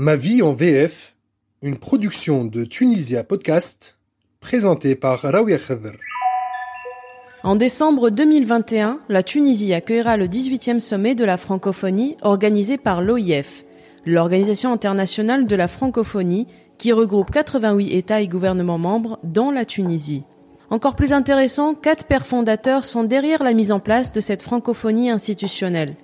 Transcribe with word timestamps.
Ma 0.00 0.14
vie 0.14 0.42
en 0.42 0.52
VF, 0.52 1.16
une 1.60 1.76
production 1.76 2.44
de 2.44 2.62
Tunisia 2.62 3.24
Podcast, 3.24 3.98
présentée 4.38 4.94
par 4.94 5.22
Raouia 5.22 5.58
Khadr. 5.58 5.90
En 7.42 7.56
décembre 7.56 8.10
2021, 8.10 9.00
la 9.08 9.24
Tunisie 9.24 9.74
accueillera 9.74 10.16
le 10.16 10.28
18e 10.28 10.78
sommet 10.78 11.16
de 11.16 11.24
la 11.24 11.36
francophonie 11.36 12.16
organisé 12.22 12.78
par 12.78 13.02
l'OIF, 13.02 13.64
l'Organisation 14.06 14.72
internationale 14.72 15.48
de 15.48 15.56
la 15.56 15.66
francophonie, 15.66 16.46
qui 16.78 16.92
regroupe 16.92 17.32
88 17.32 17.92
États 17.92 18.20
et 18.20 18.28
gouvernements 18.28 18.78
membres, 18.78 19.18
dont 19.24 19.50
la 19.50 19.64
Tunisie. 19.64 20.22
Encore 20.70 20.94
plus 20.94 21.12
intéressant, 21.12 21.74
quatre 21.74 22.06
pères 22.06 22.28
fondateurs 22.28 22.84
sont 22.84 23.02
derrière 23.02 23.42
la 23.42 23.52
mise 23.52 23.72
en 23.72 23.80
place 23.80 24.12
de 24.12 24.20
cette 24.20 24.44
francophonie 24.44 25.10
institutionnelle. 25.10 25.96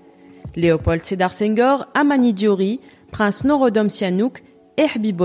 Léopold 0.57 1.05
Sédar 1.05 1.33
Senghor, 1.33 1.87
Amani 1.95 2.33
Diori, 2.33 2.81
Prince 3.15 3.45
Norodom 3.45 3.89
Sihanouk 3.89 4.43
et 4.77 4.87
Habib. 4.93 5.23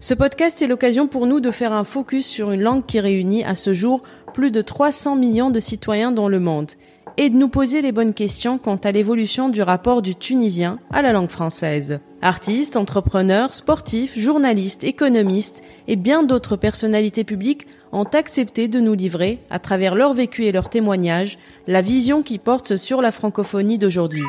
Ce 0.00 0.14
podcast 0.14 0.62
est 0.62 0.66
l'occasion 0.66 1.06
pour 1.06 1.26
nous 1.26 1.38
de 1.38 1.50
faire 1.50 1.74
un 1.74 1.84
focus 1.84 2.26
sur 2.26 2.50
une 2.50 2.62
langue 2.62 2.86
qui 2.86 2.98
réunit 2.98 3.44
à 3.44 3.54
ce 3.54 3.74
jour 3.74 4.02
plus 4.32 4.50
de 4.50 4.62
300 4.62 5.16
millions 5.16 5.50
de 5.50 5.60
citoyens 5.60 6.12
dans 6.12 6.28
le 6.28 6.40
monde 6.40 6.70
et 7.18 7.28
de 7.28 7.36
nous 7.36 7.50
poser 7.50 7.82
les 7.82 7.92
bonnes 7.92 8.14
questions 8.14 8.56
quant 8.56 8.76
à 8.76 8.90
l'évolution 8.90 9.50
du 9.50 9.60
rapport 9.60 10.00
du 10.00 10.14
tunisien 10.14 10.78
à 10.90 11.02
la 11.02 11.12
langue 11.12 11.28
française. 11.28 12.00
Artistes, 12.22 12.78
entrepreneurs, 12.78 13.54
sportifs, 13.54 14.18
journalistes, 14.18 14.82
économistes 14.82 15.62
et 15.86 15.96
bien 15.96 16.22
d'autres 16.22 16.56
personnalités 16.56 17.24
publiques 17.24 17.66
ont 17.92 18.04
accepté 18.04 18.66
de 18.66 18.80
nous 18.80 18.94
livrer, 18.94 19.40
à 19.50 19.58
travers 19.58 19.94
leur 19.94 20.14
vécu 20.14 20.46
et 20.46 20.52
leurs 20.52 20.70
témoignages, 20.70 21.36
la 21.66 21.82
vision 21.82 22.22
qui 22.22 22.38
porte 22.38 22.76
sur 22.76 23.02
la 23.02 23.10
francophonie 23.10 23.76
d'aujourd'hui. 23.76 24.24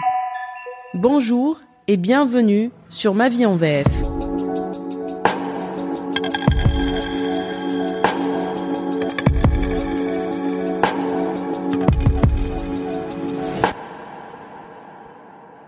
Bonjour 0.93 1.61
et 1.88 1.96
bienvenue 1.96 2.70
sur 2.88 3.14
Ma 3.14 3.28
vie 3.28 3.46
en 3.46 3.54
VF. 3.56 3.86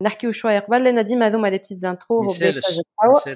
نحكيو 0.02 0.32
شويه 0.32 0.58
قبل 0.58 0.94
ناديم 0.94 1.22
هذوما 1.22 1.48
لي 1.48 1.58
بتيت 1.58 1.84
انترو 1.84 2.22
ميسالش 2.22 2.60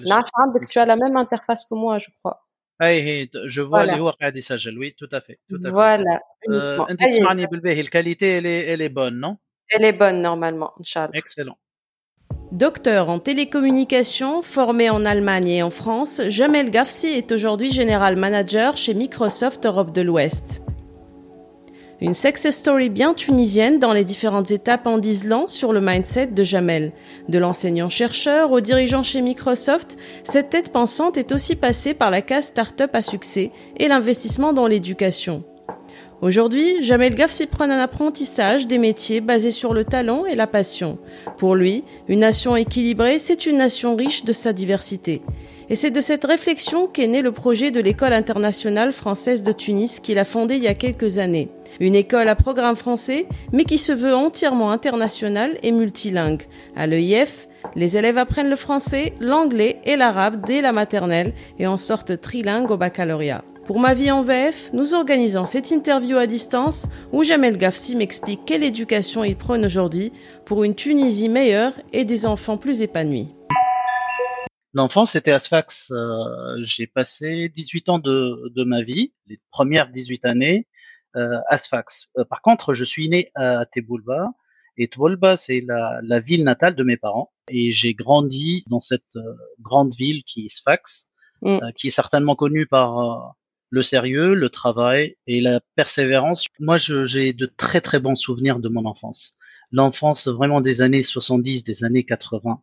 نعرف 0.09 0.29
عندك 0.37 0.67
tu 0.69 0.73
as 0.81 0.87
la 0.87 0.97
même 0.97 1.17
interface 1.17 1.63
que 1.65 1.75
moi 1.75 1.99
je 1.99 2.11
crois 2.11 2.47
اي 2.83 3.03
هي 3.03 3.29
جو 3.35 3.69
فوا 3.69 3.79
Voilà. 3.79 3.89
اللي 3.91 4.01
هو 4.03 4.11
قاعد 4.11 4.37
يسجل 4.37 4.79
وي 4.79 4.91
تو 4.91 5.07
افي 5.13 5.37
تو 5.49 5.57
افي 5.57 5.71
voilà 5.71 6.19
uniquement. 6.49 6.91
انت 6.91 7.03
أي- 7.03 7.07
تسمعني 7.07 7.47
بالباهي 7.47 7.81
الكاليتي 7.81 8.39
الي 8.39 8.75
الي 8.75 8.89
بون 8.89 9.21
نو 9.21 9.37
elle 9.75 9.83
est 9.85 9.97
bonne 9.99 10.23
normalement 10.23 10.71
inchallah 10.83 11.17
اكسلون 11.17 11.55
Docteur 12.52 13.10
en 13.10 13.20
télécommunication, 13.20 14.42
formé 14.42 14.90
en 14.90 15.06
Allemagne 15.06 15.48
et 15.48 15.64
en 15.64 15.70
France, 15.70 16.22
Jamel 16.28 16.70
Gafsi 16.70 17.08
est 17.08 17.32
aujourd'hui 17.32 17.72
général 17.72 18.18
manager 18.18 18.76
chez 18.76 18.94
Microsoft 18.94 19.66
Europe 19.66 19.94
de 19.94 20.02
l'Ouest. 20.02 20.62
Une 22.02 22.14
success 22.14 22.58
story 22.58 22.90
bien 22.90 23.14
tunisienne 23.14 23.80
dans 23.80 23.94
les 23.94 24.04
différentes 24.04 24.52
étapes 24.52 24.86
en 24.86 24.98
disent 24.98 25.30
long 25.30 25.48
sur 25.48 25.72
le 25.72 25.80
mindset 25.80 26.28
de 26.28 26.44
Jamel. 26.44 26.92
De 27.30 27.40
l'enseignant-chercheur 27.40 28.52
au 28.52 28.60
dirigeant 28.60 29.04
chez 29.04 29.22
Microsoft, 29.22 29.98
cette 30.26 30.50
tête 30.50 30.74
pensante 30.74 31.16
est 31.16 31.32
aussi 31.32 31.56
passée 31.56 31.94
par 31.94 32.12
la 32.12 32.22
case 32.22 32.48
start-up 32.48 32.94
à 32.94 33.02
succès 33.02 33.52
et 33.78 33.88
l'investissement 33.88 34.52
dans 34.52 34.68
l'éducation. 34.68 35.46
Aujourd'hui, 36.22 36.84
Jamel 36.84 37.16
Gafsi 37.16 37.48
prône 37.48 37.72
un 37.72 37.80
apprentissage 37.80 38.68
des 38.68 38.78
métiers 38.78 39.22
basés 39.22 39.50
sur 39.50 39.74
le 39.74 39.84
talent 39.84 40.28
et 40.28 40.36
la 40.36 40.46
passion. 40.46 41.00
Pour 41.40 41.56
lui, 41.56 41.84
une 42.08 42.20
nation 42.20 42.56
équilibrée, 42.56 43.18
c'est 43.18 43.48
une 43.48 43.58
nation 43.58 43.96
riche 43.96 44.24
de 44.24 44.32
sa 44.32 44.54
diversité. 44.54 45.24
Et 45.70 45.74
c'est 45.74 45.90
de 45.90 46.00
cette 46.00 46.26
réflexion 46.26 46.86
qu'est 46.86 47.08
né 47.08 47.24
le 47.24 47.32
projet 47.32 47.72
de 47.72 47.80
l'École 47.80 48.14
internationale 48.14 48.92
française 48.92 49.42
de 49.42 49.52
Tunis 49.52 50.00
qu'il 50.00 50.20
a 50.20 50.26
fondée 50.26 50.58
il 50.58 50.64
y 50.64 50.68
a 50.68 50.76
quelques 50.76 51.18
années. 51.18 51.50
Une 51.80 51.96
école 51.96 52.28
à 52.28 52.36
programme 52.36 52.76
français, 52.76 53.26
mais 53.52 53.64
qui 53.64 53.80
se 53.80 53.92
veut 53.92 54.14
entièrement 54.14 54.70
internationale 54.70 55.58
et 55.64 55.72
multilingue. 55.72 56.44
À 56.76 56.86
l'EIF, 56.86 57.48
les 57.76 57.98
élèves 57.98 58.20
apprennent 58.20 58.50
le 58.52 58.56
français, 58.56 59.14
l'anglais 59.20 59.80
et 59.86 59.96
l'arabe 59.96 60.46
dès 60.46 60.62
la 60.62 60.72
maternelle 60.72 61.34
et 61.58 61.66
en 61.66 61.78
sortent 61.78 62.22
trilingues 62.22 62.70
au 62.70 62.78
baccalauréat. 62.78 63.44
Pour 63.72 63.80
ma 63.80 63.94
vie 63.94 64.12
en 64.12 64.22
VF, 64.22 64.74
nous 64.74 64.94
organisons 64.94 65.46
cette 65.46 65.72
interview 65.72 66.18
à 66.18 66.28
distance 66.28 66.90
où 67.14 67.24
Jamel 67.24 67.58
Gafsi 67.58 67.96
m'explique 67.96 68.42
quelle 68.46 68.66
éducation 68.66 69.24
il 69.24 69.38
prône 69.38 69.64
aujourd'hui 69.64 70.12
pour 70.46 70.66
une 70.66 70.76
Tunisie 70.76 71.30
meilleure 71.30 71.72
et 71.94 72.04
des 72.04 72.26
enfants 72.26 72.58
plus 72.58 72.82
épanouis. 72.82 73.34
L'enfance 74.74 75.12
c'était 75.14 75.32
à 75.32 75.40
Sfax. 75.40 75.90
Euh, 75.92 76.58
J'ai 76.64 76.86
passé 76.86 77.48
18 77.48 77.88
ans 77.88 78.00
de, 78.00 78.52
de 78.54 78.66
ma 78.66 78.82
vie, 78.84 79.14
les 79.28 79.40
premières 79.52 79.90
18 79.90 80.26
années, 80.26 80.68
euh, 81.16 81.40
à 81.48 81.58
Sfax. 81.58 82.10
Euh, 82.18 82.26
par 82.26 82.42
contre, 82.42 82.74
je 82.74 82.84
suis 82.84 83.08
né 83.08 83.32
à 83.36 83.66
Teboulba. 83.66 84.32
Et 84.76 84.90
Teboulba, 84.90 85.38
c'est 85.38 85.64
la, 85.66 86.02
la 86.04 86.20
ville 86.20 86.44
natale 86.44 86.76
de 86.76 86.84
mes 86.84 86.98
parents. 86.98 87.32
Et 87.48 87.72
j'ai 87.72 87.94
grandi 87.94 88.66
dans 88.68 88.82
cette 88.82 89.16
euh, 89.16 89.22
grande 89.62 89.96
ville 89.96 90.24
qui 90.26 90.48
est 90.48 90.54
Sfax, 90.54 91.08
Mm. 91.42 91.60
euh, 91.64 91.72
qui 91.76 91.88
est 91.88 91.92
certainement 91.92 92.36
connue 92.36 92.68
par 92.68 93.34
le 93.72 93.82
sérieux, 93.82 94.36
le 94.36 94.50
travail 94.50 95.16
et 95.26 95.42
la 95.42 95.62
persévérance. 95.76 96.46
Moi, 96.60 96.78
j'ai 96.78 97.34
de 97.34 97.46
très 97.48 97.82
très 97.82 98.00
bons 98.00 98.16
souvenirs 98.16 98.60
de 98.60 98.70
mon 98.70 98.86
enfance. 98.86 99.36
L'enfance 99.72 100.28
vraiment 100.28 100.62
des 100.62 100.82
années 100.82 101.04
70, 101.04 101.64
des 101.64 101.84
années 101.84 102.04
80 102.04 102.62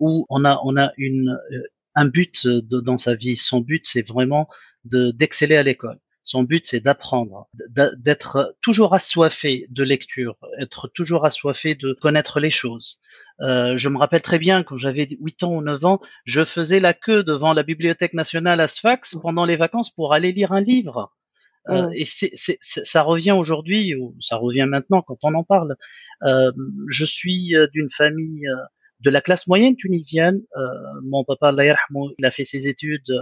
où 0.00 0.26
on 0.30 0.44
a 0.44 0.60
on 0.64 0.76
a 0.76 0.92
une 0.96 1.38
euh, 1.52 1.62
un 1.94 2.06
but 2.06 2.46
dans 2.46 2.98
sa 2.98 3.14
vie. 3.14 3.36
Son 3.36 3.60
but 3.60 3.86
c'est 3.86 4.06
vraiment 4.06 4.48
de 4.84 5.10
d'exceller 5.12 5.56
à 5.56 5.62
l'école. 5.62 5.98
Son 6.22 6.42
but 6.42 6.66
c'est 6.66 6.80
d'apprendre, 6.80 7.48
d'être 7.96 8.54
toujours 8.60 8.94
assoiffé 8.94 9.66
de 9.70 9.82
lecture, 9.82 10.36
être 10.58 10.88
toujours 10.88 11.24
assoiffé 11.24 11.74
de 11.74 11.96
connaître 12.00 12.40
les 12.40 12.50
choses. 12.50 13.00
Euh, 13.40 13.76
je 13.78 13.88
me 13.88 13.98
rappelle 13.98 14.20
très 14.20 14.38
bien 14.38 14.62
quand 14.62 14.76
j'avais 14.76 15.08
8 15.18 15.42
ans 15.44 15.54
ou 15.54 15.62
9 15.62 15.84
ans, 15.84 16.00
je 16.24 16.44
faisais 16.44 16.78
la 16.78 16.92
queue 16.92 17.22
devant 17.22 17.54
la 17.54 17.62
Bibliothèque 17.62 18.12
nationale 18.12 18.60
à 18.60 18.68
Sfax 18.68 19.16
pendant 19.22 19.46
les 19.46 19.56
vacances 19.56 19.90
pour 19.90 20.12
aller 20.12 20.32
lire 20.32 20.52
un 20.52 20.60
livre. 20.60 21.10
Euh, 21.68 21.90
et 21.94 22.04
ça 22.06 23.02
revient 23.02 23.32
aujourd'hui, 23.32 23.94
ou 23.94 24.16
ça 24.20 24.36
revient 24.36 24.66
maintenant 24.68 25.02
quand 25.02 25.18
on 25.22 25.34
en 25.34 25.44
parle. 25.44 25.76
Euh, 26.24 26.52
je 26.88 27.04
suis 27.04 27.54
euh, 27.54 27.66
d'une 27.68 27.90
famille 27.90 28.46
euh, 28.46 28.56
de 29.00 29.10
la 29.10 29.20
classe 29.20 29.46
moyenne 29.46 29.76
tunisienne. 29.76 30.40
Euh, 30.56 30.60
mon 31.04 31.24
papa, 31.24 31.54
il 31.58 32.24
a 32.24 32.30
fait 32.30 32.44
ses 32.44 32.66
études 32.66 33.12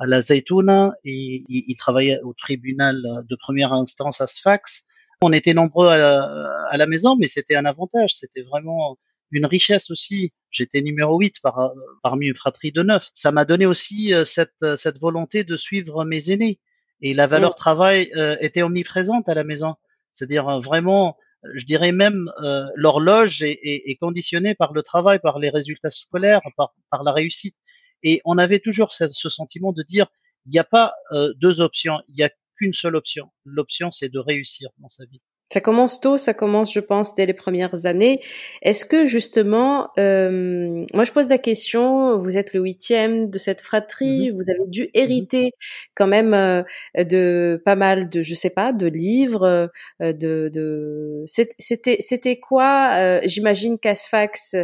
à 0.00 0.06
la 0.06 0.20
Zaytouna 0.20 0.92
et 1.04 1.44
il, 1.48 1.64
il 1.68 1.76
travaillait 1.76 2.20
au 2.22 2.32
tribunal 2.34 3.02
de 3.28 3.36
première 3.36 3.72
instance 3.72 4.20
à 4.20 4.26
Sfax. 4.26 4.84
On 5.22 5.32
était 5.32 5.54
nombreux 5.54 5.88
à 5.88 5.96
la, 5.96 6.22
à 6.70 6.76
la 6.76 6.86
maison, 6.86 7.16
mais 7.16 7.28
c'était 7.28 7.56
un 7.56 7.66
avantage. 7.66 8.14
C'était 8.14 8.42
vraiment 8.42 8.98
une 9.30 9.46
richesse 9.46 9.90
aussi. 9.90 10.32
J'étais 10.50 10.80
numéro 10.80 11.18
8 11.18 11.40
par, 11.42 11.72
parmi 12.02 12.26
une 12.26 12.34
fratrie 12.34 12.72
de 12.72 12.82
neuf. 12.82 13.10
Ça 13.14 13.30
m'a 13.30 13.44
donné 13.44 13.66
aussi 13.66 14.14
euh, 14.14 14.24
cette, 14.24 14.64
cette 14.76 14.98
volonté 14.98 15.44
de 15.44 15.56
suivre 15.56 16.04
mes 16.04 16.30
aînés. 16.30 16.58
Et 17.02 17.14
la 17.14 17.26
valeur 17.26 17.54
travail 17.54 18.10
euh, 18.16 18.36
était 18.40 18.62
omniprésente 18.62 19.28
à 19.28 19.34
la 19.34 19.44
maison. 19.44 19.74
C'est-à-dire 20.14 20.48
euh, 20.48 20.60
vraiment, 20.60 21.16
je 21.54 21.64
dirais 21.64 21.92
même, 21.92 22.30
euh, 22.42 22.66
l'horloge 22.74 23.42
est, 23.42 23.58
est, 23.62 23.90
est 23.90 23.96
conditionnée 23.96 24.54
par 24.54 24.72
le 24.72 24.82
travail, 24.82 25.18
par 25.18 25.38
les 25.38 25.50
résultats 25.50 25.90
scolaires, 25.90 26.42
par, 26.56 26.74
par 26.90 27.02
la 27.02 27.12
réussite. 27.12 27.56
Et 28.02 28.20
on 28.24 28.38
avait 28.38 28.60
toujours 28.60 28.92
ce, 28.92 29.10
ce 29.12 29.28
sentiment 29.28 29.72
de 29.72 29.82
dire, 29.82 30.06
il 30.46 30.52
n'y 30.52 30.58
a 30.58 30.64
pas 30.64 30.94
euh, 31.12 31.32
deux 31.36 31.60
options, 31.60 31.98
il 32.08 32.16
n'y 32.16 32.22
a 32.22 32.30
qu'une 32.56 32.74
seule 32.74 32.96
option. 32.96 33.30
L'option, 33.44 33.90
c'est 33.90 34.08
de 34.08 34.18
réussir 34.18 34.70
dans 34.78 34.88
sa 34.88 35.04
vie. 35.04 35.20
Ça 35.52 35.60
commence 35.60 36.00
tôt, 36.00 36.16
ça 36.16 36.32
commence, 36.32 36.72
je 36.72 36.78
pense, 36.78 37.16
dès 37.16 37.26
les 37.26 37.34
premières 37.34 37.84
années. 37.84 38.20
Est-ce 38.62 38.84
que 38.84 39.06
justement, 39.06 39.88
euh, 39.98 40.84
moi 40.94 41.02
je 41.02 41.10
pose 41.10 41.28
la 41.28 41.38
question, 41.38 42.16
vous 42.18 42.38
êtes 42.38 42.54
le 42.54 42.60
huitième 42.60 43.28
de 43.28 43.36
cette 43.36 43.60
fratrie, 43.60 44.30
vous 44.30 44.48
avez 44.48 44.68
dû 44.68 44.90
hériter 44.94 45.50
quand 45.96 46.06
même 46.06 46.34
euh, 46.34 46.62
de 46.96 47.60
pas 47.64 47.74
mal 47.74 48.08
de, 48.08 48.22
je 48.22 48.34
sais 48.34 48.50
pas, 48.50 48.72
de 48.72 48.86
livres, 48.86 49.68
euh, 50.00 50.12
de, 50.12 50.50
de... 50.54 51.24
c'était 51.26 51.96
c'était 51.98 52.38
quoi 52.38 52.92
euh, 52.94 53.20
J'imagine 53.24 53.76
qu'Asfax 53.76 54.54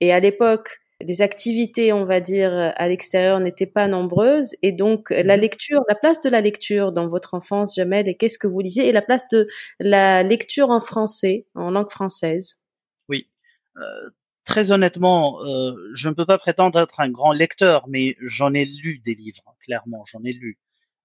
et 0.00 0.12
à 0.12 0.20
l'époque 0.20 0.78
les 1.00 1.22
activités, 1.22 1.92
on 1.92 2.04
va 2.04 2.20
dire, 2.20 2.52
à 2.76 2.88
l'extérieur 2.88 3.40
n'étaient 3.40 3.66
pas 3.66 3.86
nombreuses 3.88 4.56
et 4.62 4.72
donc 4.72 5.10
la 5.10 5.36
Mhm. 5.36 5.42
lecture, 5.42 5.82
la 5.88 5.94
place 5.94 6.20
de 6.20 6.28
la 6.30 6.40
lecture 6.40 6.92
dans 6.92 7.08
votre 7.08 7.34
enfance, 7.34 7.74
Jamel, 7.76 8.08
et 8.08 8.16
qu'est-ce 8.16 8.38
que 8.38 8.48
vous 8.48 8.60
lisiez 8.60 8.88
et 8.88 8.92
la 8.92 9.02
place 9.02 9.26
de 9.28 9.46
la 9.80 10.22
lecture 10.24 10.70
en 10.70 10.80
français, 10.80 11.46
en 11.54 11.70
langue 11.70 11.90
française? 11.90 12.60
Oui. 13.08 13.28
Euh, 13.76 14.10
très 14.44 14.72
honnêtement, 14.72 15.42
euh, 15.44 15.74
je 15.94 16.08
ne 16.08 16.14
peux 16.14 16.26
pas 16.26 16.38
prétendre 16.38 16.80
être 16.80 17.00
un 17.00 17.10
grand 17.10 17.32
lecteur, 17.32 17.86
mais 17.88 18.16
j'en 18.20 18.54
ai 18.54 18.64
lu 18.64 18.98
des 19.04 19.14
livres, 19.14 19.56
clairement, 19.64 20.04
j'en 20.06 20.22
ai 20.24 20.32
lu. 20.32 20.58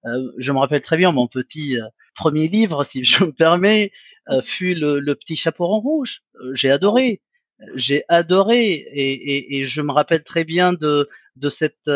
Euh, 0.06 0.32
je 0.38 0.52
me 0.52 0.58
rappelle 0.58 0.82
très 0.82 0.96
bien 0.96 1.12
mon 1.12 1.28
petit 1.28 1.78
euh, 1.80 1.84
premier 2.14 2.48
livre, 2.48 2.84
si 2.84 3.04
je 3.04 3.24
me 3.24 3.32
permets, 3.32 3.92
euh, 4.30 4.42
fut 4.42 4.74
le, 4.74 4.98
le 5.00 5.14
Petit 5.14 5.36
Chaperon 5.36 5.80
Rouge. 5.80 6.22
Euh, 6.40 6.54
J'ai 6.54 6.70
adoré. 6.70 7.22
J'ai 7.74 8.04
adoré 8.08 8.64
et, 8.72 9.12
et, 9.12 9.58
et, 9.58 9.64
je 9.64 9.80
me 9.80 9.92
rappelle 9.92 10.24
très 10.24 10.44
bien 10.44 10.72
de 10.72 11.08
de 11.36 11.48
cette 11.48 11.88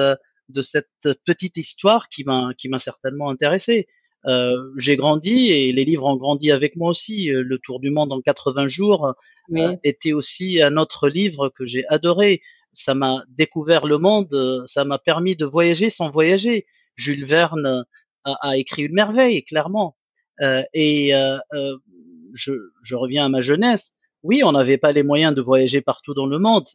de 0.49 0.62
cette 0.62 0.88
petite 1.25 1.56
histoire 1.56 2.08
qui 2.08 2.25
m'a 2.25 2.52
qui 2.56 2.69
m'a 2.69 2.78
certainement 2.78 3.31
intéressé. 3.31 3.88
Euh, 4.26 4.72
j'ai 4.76 4.96
grandi 4.96 5.49
et 5.50 5.72
les 5.72 5.84
livres 5.84 6.06
ont 6.06 6.16
grandi 6.16 6.50
avec 6.50 6.76
moi 6.76 6.90
aussi. 6.90 7.32
Euh, 7.32 7.43
Le 7.43 7.58
Tour 7.58 7.81
du 7.81 7.90
monde 7.90 8.12
en 8.12 8.20
80 8.20 8.69
jours 8.69 9.14
euh, 9.56 9.76
était 9.84 10.12
aussi 10.12 10.60
un 10.60 10.76
autre 10.76 11.08
livre 11.08 11.50
que 11.50 11.66
j'ai 11.66 11.87
adoré. 11.88 12.43
Ça 12.72 12.94
m'a 12.94 13.25
découvert 13.28 13.87
le 13.87 13.99
monde, 13.99 14.64
ça 14.66 14.84
m'a 14.84 14.99
permis 14.99 15.37
de 15.37 15.46
voyager 15.46 15.90
sans 15.90 16.10
voyager. 16.10 16.66
Jules 16.96 17.25
Verne 17.25 17.84
a, 18.25 18.37
a 18.40 18.56
écrit 18.56 18.82
une 18.82 18.93
merveille, 18.93 19.44
clairement. 19.44 19.96
Euh, 20.40 20.62
et 20.75 21.12
je, 22.34 22.52
je, 22.82 22.94
reviens 22.94 23.25
à 23.25 23.28
ma 23.28 23.40
jeunesse. 23.40 23.94
Oui, 24.28 24.42
on 24.44 24.52
n'avait 24.52 24.78
pas 24.78 24.92
les 24.92 25.02
moyens 25.02 25.34
de 25.34 25.42
voyager 25.42 25.80
partout 25.80 26.14
dans 26.14 26.26
le 26.26 26.38
monde. 26.38 26.69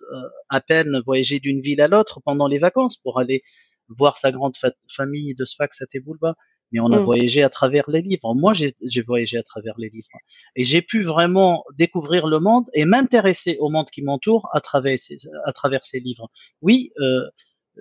à 0.50 0.60
peine 0.60 1.02
voyager 1.06 1.40
d'une 1.40 1.62
ville 1.62 1.82
à 1.82 1.88
l'autre 1.88 2.20
pendant 2.26 2.48
les 2.48 2.60
vacances 2.60 2.98
pour 2.98 3.20
aller 3.20 3.44
voir 3.88 4.18
sa 4.18 4.32
grande 4.32 4.56
famille 4.90 5.36
de 5.36 5.46
Sfax 5.46 5.82
à 5.82 5.86
Teboulba 5.86 6.36
mais 6.74 6.80
on 6.80 6.92
a 6.92 7.00
mm. 7.00 7.04
voyagé 7.04 7.44
à 7.44 7.50
travers 7.50 7.90
les 7.90 8.02
livres. 8.02 8.34
Moi, 8.34 8.54
j'ai 8.54 9.02
voyagé 9.04 9.38
à 9.38 9.44
travers 9.44 9.76
les 9.78 9.90
livres. 9.90 10.08
Et 10.56 10.66
j'ai 10.66 10.82
pu 10.82 11.04
vraiment 11.04 11.64
découvrir 11.78 12.28
le 12.28 12.40
monde 12.40 12.66
et 12.74 12.86
m'intéresser 12.86 13.58
au 13.60 13.70
monde 13.70 13.90
qui 13.92 14.02
m'entoure 14.02 14.50
à 14.54 14.60
travers 14.60 15.00
ces, 15.00 15.20
à 15.46 15.54
travers 15.54 15.86
ces 15.86 16.00
livres. 16.00 16.30
Oui, 16.62 16.92
euh, 17.00 17.22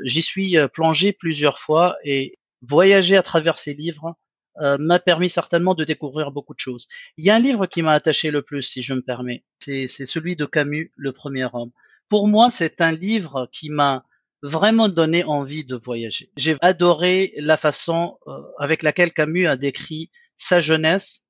j'y 0.04 0.22
suis 0.22 0.58
euh, 0.58 0.68
plongé 0.68 1.12
plusieurs 1.12 1.58
fois 1.58 1.96
et 2.04 2.38
voyager 2.60 3.16
à 3.16 3.22
travers 3.22 3.58
ces 3.58 3.72
livres 3.72 4.14
euh, 4.60 4.76
m'a 4.78 4.98
permis 4.98 5.30
certainement 5.30 5.74
de 5.74 5.84
découvrir 5.84 6.30
beaucoup 6.30 6.54
de 6.54 6.60
choses. 6.60 6.88
Il 7.16 7.24
y 7.24 7.30
a 7.30 7.36
un 7.36 7.40
livre 7.40 7.66
qui 7.66 7.82
m'a 7.82 7.92
attaché 7.92 8.30
le 8.30 8.42
plus, 8.42 8.62
si 8.62 8.82
je 8.82 8.94
me 8.94 9.02
permets. 9.02 9.44
C'est 9.60 9.88
celui 9.88 10.36
de 10.36 10.44
Camus, 10.44 10.92
Le 10.96 11.12
Premier 11.12 11.48
Homme. 11.52 11.70
Pour 12.08 12.28
moi, 12.28 12.50
c'est 12.50 12.80
un 12.80 12.92
livre 12.92 13.48
qui 13.52 13.70
m'a 13.70 14.04
vraiment 14.42 14.88
donné 14.88 15.24
envie 15.24 15.64
de 15.64 15.76
voyager. 15.76 16.30
J'ai 16.36 16.56
adoré 16.60 17.32
la 17.36 17.56
façon 17.56 18.18
euh, 18.26 18.42
avec 18.58 18.82
laquelle 18.82 19.12
Camus 19.12 19.46
a 19.46 19.56
décrit 19.56 20.10
sa 20.36 20.60
jeunesse, 20.60 21.22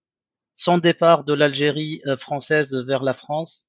son 0.57 0.79
départ 0.79 1.25
de 1.25 1.35
l'Algérie 1.35 2.01
euh, 2.07 2.17
française 2.17 2.75
vers 2.75 3.03
la 3.03 3.13
France 3.13 3.67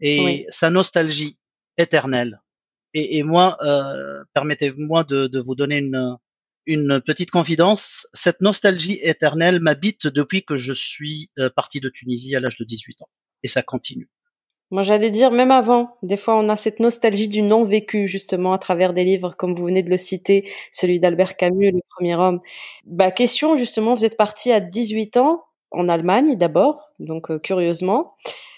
et 0.00 0.46
sa 0.50 0.70
nostalgie 0.70 1.38
éternelle. 1.78 2.42
Et, 2.92 3.18
et 3.18 3.22
moi, 3.22 3.56
euh, 3.62 4.22
permettez-moi 4.34 5.04
de, 5.04 5.28
de, 5.28 5.40
vous 5.40 5.54
donner 5.54 5.78
une, 5.78 6.18
une 6.66 7.00
petite 7.00 7.30
confidence. 7.30 8.06
Cette 8.12 8.40
nostalgie 8.40 8.98
éternelle 9.02 9.60
m'habite 9.60 10.06
depuis 10.06 10.44
que 10.44 10.56
je 10.56 10.72
suis 10.72 11.30
parti 11.56 11.80
de 11.80 11.88
Tunisie 11.88 12.34
à 12.36 12.40
l'âge 12.40 12.56
de 12.56 12.64
18 12.64 13.02
ans. 13.02 13.08
Et 13.42 13.48
ça 13.48 13.62
continue. 13.62 14.08
Moi, 14.70 14.82
j'allais 14.82 15.10
dire 15.10 15.30
même 15.30 15.50
avant. 15.50 15.96
Des 16.02 16.16
fois, 16.16 16.36
on 16.36 16.48
a 16.48 16.56
cette 16.56 16.80
nostalgie 16.80 17.28
du 17.28 17.42
non 17.42 17.64
vécu, 17.64 18.08
justement, 18.08 18.52
à 18.52 18.58
travers 18.58 18.92
des 18.92 19.04
livres, 19.04 19.34
comme 19.36 19.54
vous 19.54 19.66
venez 19.66 19.82
de 19.82 19.90
le 19.90 19.96
citer, 19.96 20.50
celui 20.72 20.98
d'Albert 20.98 21.36
Camus, 21.36 21.70
Le 21.70 21.80
Premier 21.90 22.16
Homme. 22.16 22.40
Bah, 22.84 23.10
question, 23.10 23.56
justement, 23.56 23.94
vous 23.94 24.04
êtes 24.04 24.16
parti 24.16 24.50
à 24.50 24.60
18 24.60 25.18
ans 25.18 25.44
en 25.70 25.88
Allemagne 25.88 26.36
d'abord, 26.36 26.83
donc 26.98 27.30
euh, 27.30 27.38
curieusement. 27.38 28.14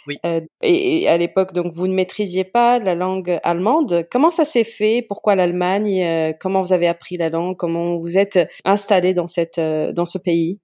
Oui. 0.07 0.19
Euh, 0.25 0.41
et, 0.63 1.09
à 1.09 1.17
l'époque, 1.17 1.53
donc, 1.53 1.73
vous 1.73 1.89
ne 1.89 1.95
maîtrisiez 1.95 2.45
pas 2.45 2.79
la 2.79 2.95
langue 2.95 3.41
allemande. 3.43 4.07
Comment 4.11 4.31
ça 4.31 4.45
s'est 4.45 4.65
fait? 4.65 5.05
Pourquoi 5.07 5.35
l'Allemagne? 5.35 6.03
Euh, 6.03 6.33
Comment 6.39 6.63
vous 6.63 6.73
avez 6.73 6.87
appris 6.87 7.17
la 7.17 7.29
langue? 7.29 7.57
Comment 7.57 7.97
vous 7.97 8.17
êtes 8.17 8.39
installé 8.65 9.15
dans 9.15 9.27
cette 9.27 9.59
dans 9.59 10.07
ce 10.07 10.19
pays? 10.19 10.61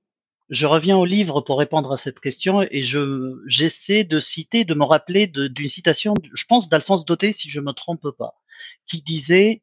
Je 0.51 0.67
reviens 0.67 0.99
au 0.99 1.07
livre 1.07 1.41
pour 1.41 1.59
répondre 1.59 1.93
à 1.93 1.97
cette 1.97 2.21
question 2.21 2.63
et 2.63 2.83
je 2.83 3.41
j'essaie 3.47 4.05
de 4.05 4.21
citer, 4.21 4.65
de 4.65 4.75
me 4.75 4.85
rappeler 4.85 5.27
d'une 5.27 5.69
citation, 5.69 6.13
je 6.35 6.45
pense 6.45 6.69
d'Alphonse 6.69 7.07
Dauté, 7.07 7.33
si 7.33 7.49
je 7.49 7.61
me 7.61 7.73
trompe 7.73 8.11
pas, 8.19 8.35
qui 8.87 9.01
disait 9.01 9.63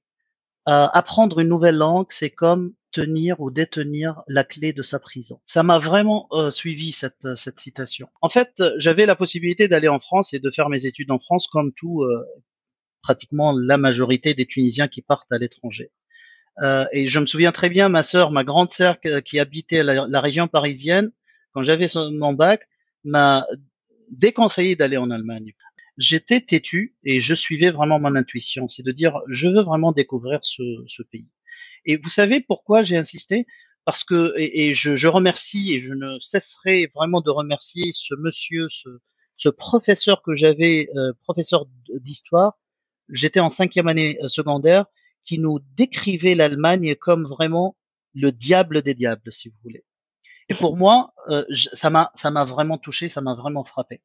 euh, 0.68 0.88
apprendre 0.94 1.40
une 1.40 1.48
nouvelle 1.48 1.78
langue, 1.78 2.08
c'est 2.10 2.30
comme 2.30 2.74
tenir 2.92 3.40
ou 3.40 3.52
détenir 3.52 4.22
la 4.28 4.44
clé 4.44 4.74
de 4.74 4.82
sa 4.82 5.00
prison. 5.00 5.40
Ça 5.46 5.64
m'a 5.64 5.80
vraiment 5.80 6.28
euh, 6.32 6.52
suivi 6.52 6.92
cette, 6.92 7.36
cette 7.36 7.60
citation. 7.60 8.10
En 8.22 8.30
fait, 8.30 8.62
j'avais 8.78 9.06
la 9.06 9.16
possibilité 9.16 9.68
d'aller 9.68 9.88
en 9.88 10.00
France 10.00 10.34
et 10.34 10.40
de 10.40 10.52
faire 10.52 10.70
mes 10.70 10.86
études 10.86 11.12
en 11.12 11.20
France 11.20 11.48
comme 11.48 11.72
tout 11.74 12.04
euh, 12.04 12.26
pratiquement 13.02 13.54
la 13.54 13.78
majorité 13.78 14.34
des 14.34 14.46
Tunisiens 14.46 14.88
qui 14.88 15.02
partent 15.02 15.32
à 15.32 15.38
l'étranger. 15.38 15.92
Euh, 16.62 16.86
et 16.92 17.08
je 17.08 17.20
me 17.20 17.26
souviens 17.26 17.52
très 17.52 17.70
bien, 17.70 17.90
ma 17.90 18.04
sœur, 18.04 18.32
ma 18.32 18.44
grande 18.44 18.74
sœur 18.74 18.98
qui 19.00 19.40
habitait 19.40 19.84
la, 19.84 20.22
région 20.22 20.48
parisienne, 20.48 21.12
quand 21.54 21.64
j'avais 21.64 21.88
mon 22.12 22.34
bac, 22.34 22.68
m'a 23.04 23.48
déconseillé 24.12 24.76
d'aller 24.76 24.98
en 24.98 25.10
Allemagne. 25.10 25.54
J'étais 26.00 26.40
têtu 26.40 26.96
et 27.04 27.20
je 27.20 27.36
suivais 27.36 27.72
vraiment 27.72 28.00
mon 28.00 28.16
intuition, 28.16 28.70
c'est 28.70 28.84
de 28.84 28.92
dire 28.94 29.20
je 29.28 29.50
veux 29.50 29.62
vraiment 29.62 29.92
découvrir 29.92 30.40
ce, 30.44 30.64
ce 30.88 31.04
pays. 31.04 31.28
Et 31.86 31.98
vous 31.98 32.10
savez 32.10 32.40
pourquoi 32.40 32.84
j'ai 32.84 32.98
insisté? 32.98 33.46
Parce 33.84 34.06
que 34.06 34.34
et, 34.38 34.74
je, 34.74 34.96
je, 34.96 35.08
remercie 35.10 35.74
et 35.74 35.80
je 35.80 35.94
ne 35.94 36.18
cesserai 36.20 36.90
vraiment 36.96 37.20
de 37.20 37.30
remercier 37.30 37.92
ce 37.94 38.16
monsieur, 38.16 38.68
ce, 38.70 38.88
ce 39.36 39.50
professeur 39.50 40.22
que 40.22 40.36
j'avais, 40.36 40.88
euh, 40.96 41.12
professeur 41.24 41.66
d'histoire. 41.90 42.58
J'étais 43.10 43.42
en 43.42 43.50
cinquième 43.50 43.90
année 43.90 44.18
euh, 44.22 44.30
secondaire 44.30 44.86
qui 45.26 45.38
nous 45.38 45.60
décrivait 45.76 46.36
l'Allemagne 46.36 46.96
comme 46.96 47.26
vraiment 47.26 47.76
le 48.14 48.32
diable 48.32 48.84
des 48.84 48.94
diables, 48.94 49.32
si 49.34 49.50
vous 49.50 49.58
voulez. 49.64 49.84
Et 50.50 50.54
pour 50.54 50.78
moi, 50.78 51.14
euh, 51.28 51.44
ça 51.54 51.90
m'a 51.90 52.12
ça 52.16 52.32
m'a 52.32 52.46
vraiment 52.46 52.78
touché, 52.78 53.10
ça 53.10 53.20
m'a 53.22 53.36
vraiment 53.36 53.66
frappé. 53.66 54.02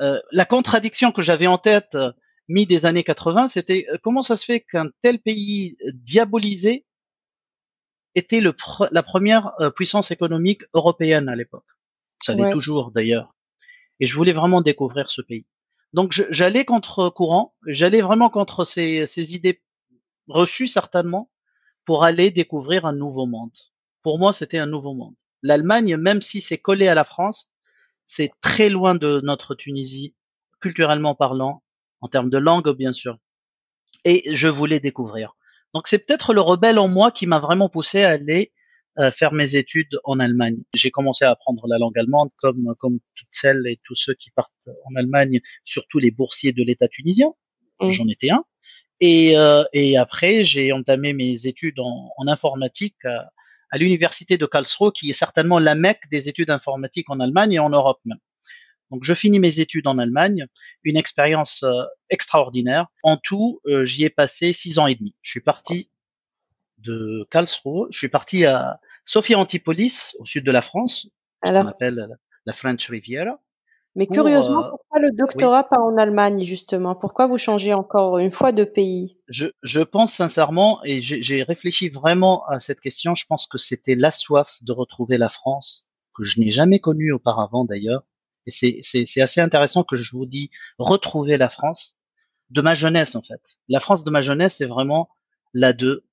Euh, 0.00 0.20
la 0.30 0.44
contradiction 0.44 1.12
que 1.12 1.22
j'avais 1.22 1.46
en 1.46 1.58
tête 1.58 1.94
euh, 1.94 2.12
mi 2.48 2.66
des 2.66 2.86
années 2.86 3.04
80, 3.04 3.48
c'était 3.48 3.86
comment 4.02 4.22
ça 4.22 4.36
se 4.36 4.44
fait 4.44 4.60
qu'un 4.60 4.88
tel 5.02 5.20
pays 5.20 5.76
diabolisé 5.92 6.86
était 8.14 8.40
le 8.40 8.54
la 8.90 9.02
première 9.02 9.52
puissance 9.74 10.10
économique 10.10 10.62
européenne 10.74 11.28
à 11.28 11.36
l'époque? 11.36 11.64
Ça 12.20 12.34
l'est 12.34 12.50
toujours 12.50 12.90
d'ailleurs. 12.90 13.34
Et 14.00 14.06
je 14.06 14.16
voulais 14.16 14.32
vraiment 14.32 14.60
découvrir 14.60 15.08
ce 15.08 15.22
pays. 15.22 15.46
Donc 15.92 16.12
j'allais 16.12 16.64
contre 16.64 17.10
courant, 17.10 17.54
j'allais 17.66 18.00
vraiment 18.00 18.28
contre 18.28 18.64
ces, 18.64 19.06
ces 19.06 19.34
idées 19.34 19.62
reçu 20.28 20.68
certainement 20.68 21.30
pour 21.84 22.04
aller 22.04 22.30
découvrir 22.30 22.86
un 22.86 22.92
nouveau 22.92 23.26
monde. 23.26 23.56
Pour 24.02 24.18
moi, 24.18 24.32
c'était 24.32 24.58
un 24.58 24.66
nouveau 24.66 24.94
monde. 24.94 25.14
L'Allemagne, 25.42 25.96
même 25.96 26.22
si 26.22 26.40
c'est 26.40 26.58
collé 26.58 26.88
à 26.88 26.94
la 26.94 27.04
France, 27.04 27.50
c'est 28.14 28.30
très 28.42 28.68
loin 28.68 28.94
de 28.94 29.22
notre 29.24 29.54
Tunisie, 29.54 30.14
culturellement 30.60 31.14
parlant, 31.14 31.62
en 32.02 32.08
termes 32.08 32.28
de 32.28 32.36
langue, 32.36 32.68
bien 32.76 32.92
sûr. 32.92 33.16
Et 34.04 34.34
je 34.34 34.48
voulais 34.48 34.80
découvrir. 34.80 35.34
Donc 35.72 35.88
c'est 35.88 36.04
peut-être 36.04 36.34
le 36.34 36.42
rebelle 36.42 36.78
en 36.78 36.88
moi 36.88 37.10
qui 37.10 37.26
m'a 37.26 37.38
vraiment 37.38 37.70
poussé 37.70 38.02
à 38.02 38.10
aller 38.10 38.52
euh, 38.98 39.10
faire 39.10 39.32
mes 39.32 39.56
études 39.56 39.98
en 40.04 40.20
Allemagne. 40.20 40.58
J'ai 40.74 40.90
commencé 40.90 41.24
à 41.24 41.30
apprendre 41.30 41.66
la 41.66 41.78
langue 41.78 41.98
allemande 41.98 42.28
comme 42.36 42.74
comme 42.78 42.98
toutes 43.14 43.28
celles 43.32 43.66
et 43.66 43.80
tous 43.82 43.94
ceux 43.94 44.12
qui 44.12 44.30
partent 44.30 44.68
en 44.84 44.94
Allemagne, 44.96 45.40
surtout 45.64 45.98
les 45.98 46.10
boursiers 46.10 46.52
de 46.52 46.62
l'État 46.62 46.88
tunisien. 46.88 47.32
Mmh. 47.80 47.90
J'en 47.92 48.08
étais 48.08 48.28
un. 48.28 48.44
Et, 49.00 49.38
euh, 49.38 49.64
et 49.72 49.96
après, 49.96 50.44
j'ai 50.44 50.72
entamé 50.72 51.14
mes 51.14 51.46
études 51.46 51.80
en, 51.80 52.12
en 52.18 52.28
informatique 52.28 53.02
à, 53.06 53.30
à 53.72 53.78
l'université 53.78 54.38
de 54.38 54.46
Karlsruhe, 54.46 54.92
qui 54.92 55.10
est 55.10 55.14
certainement 55.14 55.58
la 55.58 55.74
mecque 55.74 56.08
des 56.10 56.28
études 56.28 56.50
informatiques 56.50 57.10
en 57.10 57.18
Allemagne 57.18 57.54
et 57.54 57.58
en 57.58 57.70
Europe 57.70 57.98
même. 58.04 58.18
Donc, 58.90 59.04
je 59.04 59.14
finis 59.14 59.40
mes 59.40 59.58
études 59.58 59.86
en 59.86 59.96
Allemagne, 59.96 60.46
une 60.84 60.98
expérience 60.98 61.62
euh, 61.62 61.82
extraordinaire. 62.10 62.88
En 63.02 63.16
tout, 63.16 63.60
euh, 63.66 63.86
j'y 63.86 64.04
ai 64.04 64.10
passé 64.10 64.52
six 64.52 64.78
ans 64.78 64.86
et 64.86 64.94
demi. 64.94 65.16
Je 65.22 65.30
suis 65.30 65.40
parti 65.40 65.88
de 66.76 67.26
Karlsruhe, 67.30 67.86
je 67.90 67.96
suis 67.96 68.10
parti 68.10 68.44
à 68.44 68.78
Sophia 69.06 69.38
Antipolis, 69.38 70.14
au 70.18 70.26
sud 70.26 70.44
de 70.44 70.52
la 70.52 70.60
France, 70.60 71.08
ce 71.42 71.50
qu'on 71.50 71.66
appelle 71.66 72.06
la 72.44 72.52
French 72.52 72.86
Riviera. 72.88 73.40
Mais 73.94 74.06
curieusement, 74.06 74.64
euh, 74.64 74.70
pourquoi 74.70 75.00
le 75.00 75.10
doctorat 75.10 75.64
pas 75.64 75.78
en 75.78 75.98
Allemagne 75.98 76.44
justement? 76.44 76.94
Pourquoi 76.94 77.26
vous 77.26 77.36
changez 77.36 77.74
encore 77.74 78.18
une 78.18 78.30
fois 78.30 78.52
de 78.52 78.64
pays? 78.64 79.18
Je, 79.28 79.48
je 79.62 79.80
pense 79.80 80.14
sincèrement, 80.14 80.80
et 80.84 81.02
j'ai 81.02 81.42
réfléchi 81.42 81.90
vraiment 81.90 82.44
à 82.46 82.58
cette 82.58 82.80
question, 82.80 83.14
je 83.14 83.26
pense 83.26 83.46
que 83.46 83.58
c'était 83.58 83.94
la 83.94 84.10
soif 84.10 84.58
de 84.62 84.72
retrouver 84.72 85.18
la 85.18 85.28
France, 85.28 85.86
que 86.16 86.24
je 86.24 86.40
n'ai 86.40 86.50
jamais 86.50 86.78
connue 86.78 87.12
auparavant 87.12 87.64
d'ailleurs. 87.64 88.02
Et 88.46 88.50
c'est 88.50 89.20
assez 89.20 89.40
intéressant 89.40 89.84
que 89.84 89.96
je 89.96 90.16
vous 90.16 90.26
dis 90.26 90.50
retrouver 90.78 91.36
la 91.36 91.48
France 91.48 91.96
de 92.50 92.62
ma 92.62 92.74
jeunesse 92.74 93.14
en 93.14 93.22
fait. 93.22 93.40
La 93.68 93.78
France 93.78 94.04
de 94.04 94.10
ma 94.10 94.20
jeunesse, 94.20 94.56
c'est 94.56 94.66
vraiment 94.66 95.10
la 95.54 95.72
de 95.72 96.04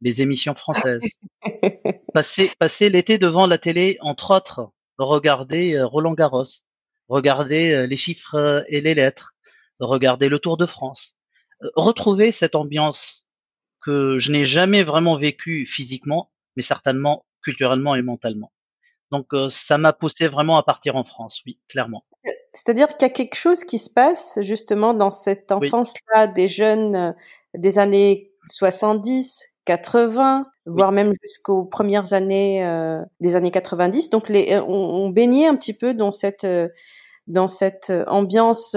les 0.00 0.22
émissions 0.22 0.54
françaises. 0.54 1.02
passer 2.14 2.50
passer 2.58 2.88
l'été 2.90 3.18
devant 3.18 3.46
la 3.46 3.58
télé, 3.58 3.98
entre 4.00 4.34
autres, 4.34 4.70
regarder 4.98 5.74
euh, 5.74 5.86
Roland 5.86 6.14
Garros 6.14 6.44
regarder 7.08 7.72
euh, 7.72 7.86
les 7.86 7.96
chiffres 7.96 8.34
euh, 8.34 8.62
et 8.68 8.80
les 8.80 8.94
lettres, 8.94 9.34
regarder 9.80 10.28
le 10.28 10.38
Tour 10.38 10.56
de 10.56 10.66
France, 10.66 11.16
euh, 11.62 11.68
retrouver 11.74 12.30
cette 12.30 12.54
ambiance 12.54 13.26
que 13.80 14.18
je 14.18 14.32
n'ai 14.32 14.44
jamais 14.44 14.82
vraiment 14.82 15.16
vécue 15.16 15.66
physiquement, 15.66 16.30
mais 16.56 16.62
certainement 16.62 17.24
culturellement 17.42 17.94
et 17.94 18.02
mentalement. 18.02 18.52
Donc 19.10 19.28
ça 19.48 19.78
m'a 19.78 19.94
poussé 19.94 20.28
vraiment 20.28 20.58
à 20.58 20.62
partir 20.62 20.96
en 20.96 21.04
France, 21.04 21.40
oui, 21.46 21.58
clairement. 21.68 22.04
C'est-à-dire 22.52 22.88
qu'il 22.88 23.02
y 23.02 23.10
a 23.10 23.14
quelque 23.14 23.36
chose 23.36 23.64
qui 23.64 23.78
se 23.78 23.88
passe 23.88 24.38
justement 24.42 24.92
dans 24.92 25.10
cette 25.10 25.50
enfance-là 25.50 26.26
des 26.26 26.46
jeunes 26.46 27.14
des 27.54 27.78
années 27.78 28.32
70, 28.50 29.46
80, 29.68 30.46
voire 30.64 30.92
même 30.92 31.12
jusqu'aux 31.22 31.64
premières 31.64 32.14
années 32.14 32.64
euh, 32.64 33.02
des 33.20 33.36
années 33.36 33.50
90. 33.50 34.08
Donc 34.08 34.30
les, 34.30 34.58
on, 34.58 34.72
on, 34.72 35.10
baignait 35.10 35.46
un 35.46 35.54
petit 35.54 35.74
peu 35.74 35.92
dans 35.92 36.10
cette 36.10 36.46
dans 37.26 37.48
cette 37.48 37.92
ambiance 38.06 38.74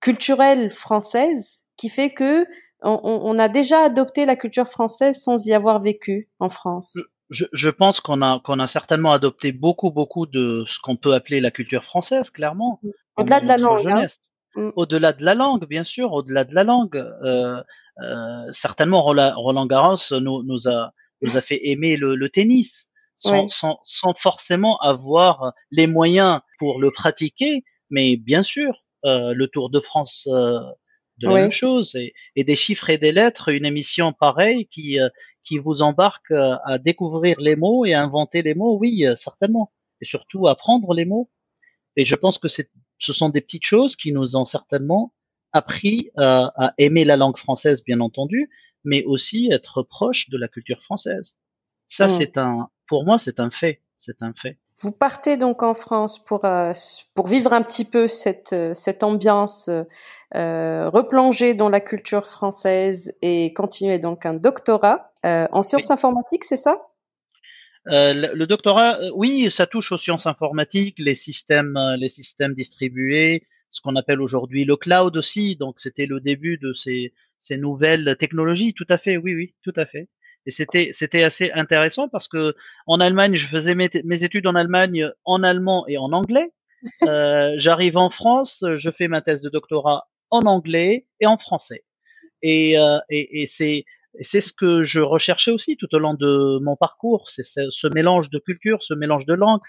culturelle 0.00 0.70
française 0.70 1.62
qui 1.78 1.88
fait 1.88 2.12
que 2.12 2.44
on, 2.82 3.00
on, 3.04 3.38
a 3.38 3.48
déjà 3.48 3.84
adopté 3.84 4.26
la 4.26 4.36
culture 4.36 4.68
française 4.68 5.18
sans 5.18 5.46
y 5.46 5.54
avoir 5.54 5.80
vécu 5.80 6.28
en 6.40 6.48
France 6.48 6.96
je, 7.32 7.46
je 7.52 7.68
pense 7.70 8.00
qu'on 8.00 8.22
a 8.22 8.40
qu'on 8.44 8.60
a 8.60 8.66
certainement 8.66 9.12
adopté 9.12 9.52
beaucoup 9.52 9.90
beaucoup 9.90 10.26
de 10.26 10.64
ce 10.66 10.78
qu'on 10.80 10.96
peut 10.96 11.14
appeler 11.14 11.40
la 11.40 11.50
culture 11.50 11.82
française, 11.82 12.30
clairement. 12.30 12.80
Au-delà 13.16 13.40
de 13.40 13.46
la 13.46 13.56
langue. 13.56 13.86
Hein. 13.88 14.06
Mm. 14.54 14.70
Au-delà 14.76 15.12
de 15.12 15.24
la 15.24 15.34
langue, 15.34 15.66
bien 15.66 15.84
sûr, 15.84 16.12
au-delà 16.12 16.44
de 16.44 16.54
la 16.54 16.64
langue. 16.64 16.96
Euh, 16.96 17.62
euh, 18.02 18.52
certainement, 18.52 19.02
Roland, 19.02 19.66
Garros 19.66 19.96
nous, 20.12 20.42
nous, 20.42 20.68
a 20.68 20.92
nous 21.20 21.36
a 21.36 21.40
fait 21.40 21.68
aimer 21.68 21.96
le, 21.96 22.16
le 22.16 22.28
tennis, 22.28 22.88
sans, 23.18 23.48
sans, 23.48 23.78
sans, 23.84 24.14
forcément 24.14 24.78
avoir 24.78 25.52
les 25.70 25.86
moyens 25.86 26.40
pour 26.58 26.80
le 26.80 26.90
pratiquer, 26.90 27.62
mais 27.90 28.16
bien 28.16 28.42
sûr, 28.42 28.82
euh, 29.04 29.32
le 29.34 29.46
Tour 29.46 29.70
de 29.70 29.78
France 29.78 30.26
euh, 30.30 30.58
de 31.18 31.28
la 31.28 31.34
même 31.34 31.52
chose 31.52 31.94
et, 31.94 32.14
et, 32.34 32.42
des 32.42 32.56
chiffres 32.56 32.90
et 32.90 32.98
des 32.98 33.12
lettres, 33.12 33.50
une 33.50 33.66
émission 33.66 34.12
pareille 34.12 34.66
qui 34.66 34.98
euh, 34.98 35.08
qui 35.44 35.58
vous 35.58 35.82
embarque 35.82 36.30
euh, 36.30 36.56
à 36.64 36.78
découvrir 36.78 37.40
les 37.40 37.56
mots 37.56 37.84
et 37.84 37.94
à 37.94 38.02
inventer 38.02 38.42
les 38.42 38.54
mots, 38.54 38.76
oui, 38.78 39.06
euh, 39.06 39.16
certainement. 39.16 39.72
Et 40.00 40.04
surtout 40.04 40.46
apprendre 40.48 40.94
les 40.94 41.04
mots. 41.04 41.30
Et 41.96 42.04
je 42.04 42.14
pense 42.14 42.38
que 42.38 42.48
ce 43.02 43.12
sont 43.12 43.28
des 43.28 43.40
petites 43.40 43.64
choses 43.64 43.96
qui 43.96 44.12
nous 44.12 44.36
ont 44.36 44.44
certainement 44.44 45.12
appris 45.52 46.10
à, 46.16 46.44
euh, 46.44 46.50
à 46.56 46.74
aimer 46.78 47.04
la 47.04 47.16
langue 47.16 47.36
française, 47.36 47.82
bien 47.84 48.00
entendu, 48.00 48.50
mais 48.84 49.04
aussi 49.04 49.50
être 49.52 49.82
proche 49.82 50.30
de 50.30 50.38
la 50.38 50.48
culture 50.48 50.82
française. 50.82 51.36
Ça, 51.88 52.06
mmh. 52.06 52.10
c'est 52.10 52.38
un, 52.38 52.68
pour 52.86 53.04
moi, 53.04 53.18
c'est 53.18 53.40
un 53.40 53.50
fait. 53.50 53.82
C'est 53.98 54.20
un 54.20 54.32
fait. 54.34 54.58
Vous 54.80 54.90
partez 54.90 55.36
donc 55.36 55.62
en 55.62 55.74
France 55.74 56.18
pour 56.18 56.44
euh, 56.44 56.72
pour 57.14 57.28
vivre 57.28 57.52
un 57.52 57.62
petit 57.62 57.84
peu 57.84 58.08
cette 58.08 58.56
cette 58.74 59.04
ambiance, 59.04 59.70
euh, 60.34 60.90
replonger 60.90 61.54
dans 61.54 61.68
la 61.68 61.80
culture 61.80 62.26
française 62.26 63.14
et 63.22 63.52
continuer 63.52 64.00
donc 64.00 64.26
un 64.26 64.34
doctorat 64.34 65.12
euh, 65.24 65.46
en 65.52 65.62
sciences 65.62 65.90
informatiques, 65.92 66.44
c'est 66.44 66.56
ça? 66.56 66.80
Euh, 67.88 68.32
le, 68.34 68.46
doctorat, 68.46 69.00
euh, 69.00 69.10
oui, 69.14 69.50
ça 69.50 69.66
touche 69.66 69.92
aux 69.92 69.98
sciences 69.98 70.26
informatiques, 70.26 70.98
les 70.98 71.14
systèmes, 71.14 71.76
euh, 71.76 71.96
les 71.96 72.08
systèmes 72.08 72.54
distribués, 72.54 73.46
ce 73.70 73.80
qu'on 73.80 73.96
appelle 73.96 74.20
aujourd'hui 74.20 74.64
le 74.64 74.76
cloud 74.76 75.16
aussi. 75.16 75.56
Donc, 75.56 75.80
c'était 75.80 76.06
le 76.06 76.20
début 76.20 76.58
de 76.58 76.72
ces, 76.72 77.12
ces 77.40 77.56
nouvelles 77.56 78.16
technologies. 78.18 78.74
Tout 78.74 78.86
à 78.88 78.98
fait, 78.98 79.16
oui, 79.16 79.34
oui, 79.34 79.54
tout 79.62 79.72
à 79.76 79.86
fait. 79.86 80.08
Et 80.46 80.50
c'était 80.50 80.90
c'était 80.92 81.22
assez 81.22 81.52
intéressant 81.52 82.08
parce 82.08 82.26
que 82.26 82.54
en 82.86 82.98
Allemagne, 83.00 83.36
je 83.36 83.46
faisais 83.46 83.76
mes, 83.76 83.90
mes 84.04 84.24
études 84.24 84.46
en 84.48 84.56
Allemagne 84.56 85.08
en 85.24 85.42
allemand 85.42 85.86
et 85.88 85.98
en 85.98 86.12
anglais. 86.12 86.50
Euh, 87.04 87.54
J'arrive 87.58 87.96
en 87.96 88.10
France, 88.10 88.64
je 88.74 88.90
fais 88.90 89.06
ma 89.06 89.20
thèse 89.20 89.40
de 89.40 89.48
doctorat 89.48 90.08
en 90.30 90.40
anglais 90.46 91.06
et 91.20 91.26
en 91.26 91.38
français. 91.38 91.84
Et, 92.42 92.76
euh, 92.76 92.98
et, 93.08 93.42
et 93.42 93.46
c'est 93.46 93.84
c'est 94.20 94.40
ce 94.40 94.52
que 94.52 94.82
je 94.82 95.00
recherchais 95.00 95.50
aussi 95.50 95.76
tout 95.76 95.92
au 95.94 95.98
long 95.98 96.14
de 96.14 96.58
mon 96.62 96.76
parcours, 96.76 97.28
c'est 97.28 97.42
ce, 97.44 97.86
mélange 97.94 98.30
de 98.30 98.38
culture, 98.38 98.82
ce 98.82 98.94
mélange 98.94 99.26
de 99.26 99.34
langues, 99.34 99.60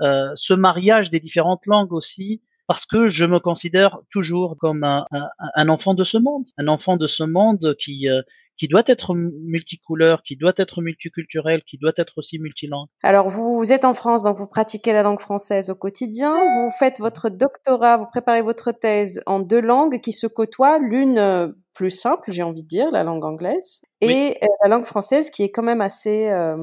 euh, 0.00 0.32
ce 0.34 0.54
mariage 0.54 1.10
des 1.10 1.20
différentes 1.20 1.66
langues 1.66 1.92
aussi, 1.92 2.42
parce 2.66 2.86
que 2.86 3.08
je 3.08 3.24
me 3.24 3.38
considère 3.38 3.98
toujours 4.10 4.56
comme 4.58 4.84
un, 4.84 5.06
un, 5.10 5.28
un 5.54 5.68
enfant 5.68 5.94
de 5.94 6.04
ce 6.04 6.18
monde, 6.18 6.46
un 6.58 6.68
enfant 6.68 6.96
de 6.96 7.06
ce 7.06 7.24
monde 7.24 7.76
qui 7.78 8.08
euh, 8.08 8.22
qui 8.56 8.68
doit 8.68 8.82
être 8.86 9.14
multicouleur, 9.14 10.22
qui 10.22 10.36
doit 10.36 10.52
être 10.56 10.82
multiculturel, 10.82 11.62
qui 11.62 11.78
doit 11.78 11.92
être 11.96 12.18
aussi 12.18 12.38
multilangue. 12.38 12.86
Alors 13.02 13.28
vous, 13.28 13.72
êtes 13.72 13.84
en 13.84 13.94
France, 13.94 14.24
donc 14.24 14.38
vous 14.38 14.46
pratiquez 14.46 14.92
la 14.92 15.02
langue 15.02 15.20
française 15.20 15.70
au 15.70 15.74
quotidien, 15.74 16.32
vous 16.32 16.70
faites 16.78 16.98
votre 16.98 17.28
doctorat, 17.28 17.96
vous 17.96 18.06
préparez 18.06 18.42
votre 18.42 18.72
thèse 18.72 19.22
en 19.26 19.40
deux 19.40 19.60
langues 19.60 20.00
qui 20.00 20.12
se 20.12 20.26
côtoient, 20.26 20.78
l'une 20.78 21.18
euh, 21.18 21.48
plus 21.74 21.90
simple, 21.90 22.32
j'ai 22.32 22.42
envie 22.42 22.62
de 22.62 22.68
dire, 22.68 22.90
la 22.90 23.02
langue 23.02 23.24
anglaise, 23.24 23.80
et 24.00 24.38
euh, 24.42 24.46
la 24.62 24.68
langue 24.68 24.84
française 24.84 25.30
qui 25.30 25.42
est 25.42 25.50
quand 25.50 25.62
même 25.62 25.80
assez 25.80 26.28
euh, 26.28 26.56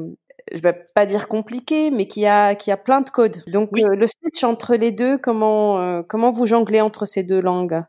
je 0.53 0.61
vais 0.61 0.73
pas 0.95 1.05
dire 1.05 1.27
compliqué, 1.27 1.91
mais 1.91 2.07
qui 2.07 2.25
a 2.25 2.55
qui 2.55 2.71
a 2.71 2.77
plein 2.77 3.01
de 3.01 3.09
codes. 3.09 3.37
Donc 3.47 3.69
oui. 3.71 3.83
euh, 3.83 3.95
le 3.95 4.07
switch 4.07 4.43
entre 4.43 4.75
les 4.75 4.91
deux, 4.91 5.17
comment 5.17 5.79
euh, 5.79 6.01
comment 6.07 6.31
vous 6.31 6.45
jonglez 6.45 6.81
entre 6.81 7.05
ces 7.05 7.23
deux 7.23 7.41
langues? 7.41 7.83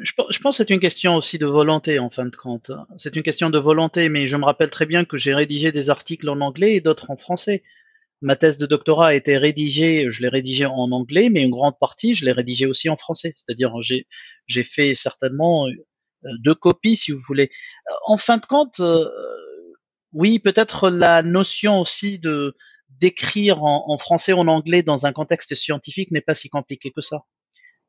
Je, 0.00 0.12
je 0.30 0.38
pense 0.38 0.58
que 0.58 0.64
c'est 0.64 0.70
une 0.70 0.80
question 0.80 1.16
aussi 1.16 1.38
de 1.38 1.46
volonté 1.46 1.98
en 1.98 2.10
fin 2.10 2.26
de 2.26 2.36
compte. 2.36 2.70
C'est 2.98 3.16
une 3.16 3.22
question 3.22 3.50
de 3.50 3.58
volonté, 3.58 4.08
mais 4.08 4.28
je 4.28 4.36
me 4.36 4.44
rappelle 4.44 4.70
très 4.70 4.86
bien 4.86 5.04
que 5.04 5.16
j'ai 5.18 5.34
rédigé 5.34 5.72
des 5.72 5.90
articles 5.90 6.28
en 6.28 6.40
anglais 6.40 6.74
et 6.74 6.80
d'autres 6.80 7.10
en 7.10 7.16
français. 7.16 7.62
Ma 8.20 8.36
thèse 8.36 8.58
de 8.58 8.66
doctorat 8.66 9.08
a 9.08 9.14
été 9.14 9.36
rédigée, 9.36 10.06
je 10.10 10.22
l'ai 10.22 10.28
rédigée 10.28 10.66
en 10.66 10.90
anglais, 10.92 11.28
mais 11.30 11.42
une 11.42 11.50
grande 11.50 11.78
partie, 11.78 12.14
je 12.14 12.24
l'ai 12.24 12.32
rédigée 12.32 12.66
aussi 12.66 12.88
en 12.88 12.96
français. 12.96 13.34
C'est-à-dire, 13.36 13.72
j'ai 13.82 14.62
fait 14.62 14.94
certainement 14.94 15.66
euh, 16.24 16.30
deux 16.40 16.54
copies, 16.54 16.96
si 16.96 17.12
vous 17.12 17.20
voulez. 17.26 17.50
En 18.06 18.16
fin 18.16 18.38
de 18.38 18.46
compte, 18.46 18.80
euh, 18.80 19.08
oui, 20.12 20.38
peut-être 20.38 20.90
la 20.90 21.22
notion 21.22 21.80
aussi 21.80 22.18
de 22.18 22.56
d'écrire 23.00 23.64
en, 23.64 23.84
en, 23.88 23.98
français 23.98 24.32
ou 24.32 24.38
en 24.38 24.46
anglais 24.46 24.82
dans 24.82 25.04
un 25.04 25.12
contexte 25.12 25.54
scientifique 25.56 26.12
n'est 26.12 26.20
pas 26.20 26.34
si 26.34 26.48
compliqué 26.48 26.92
que 26.92 27.00
ça, 27.00 27.24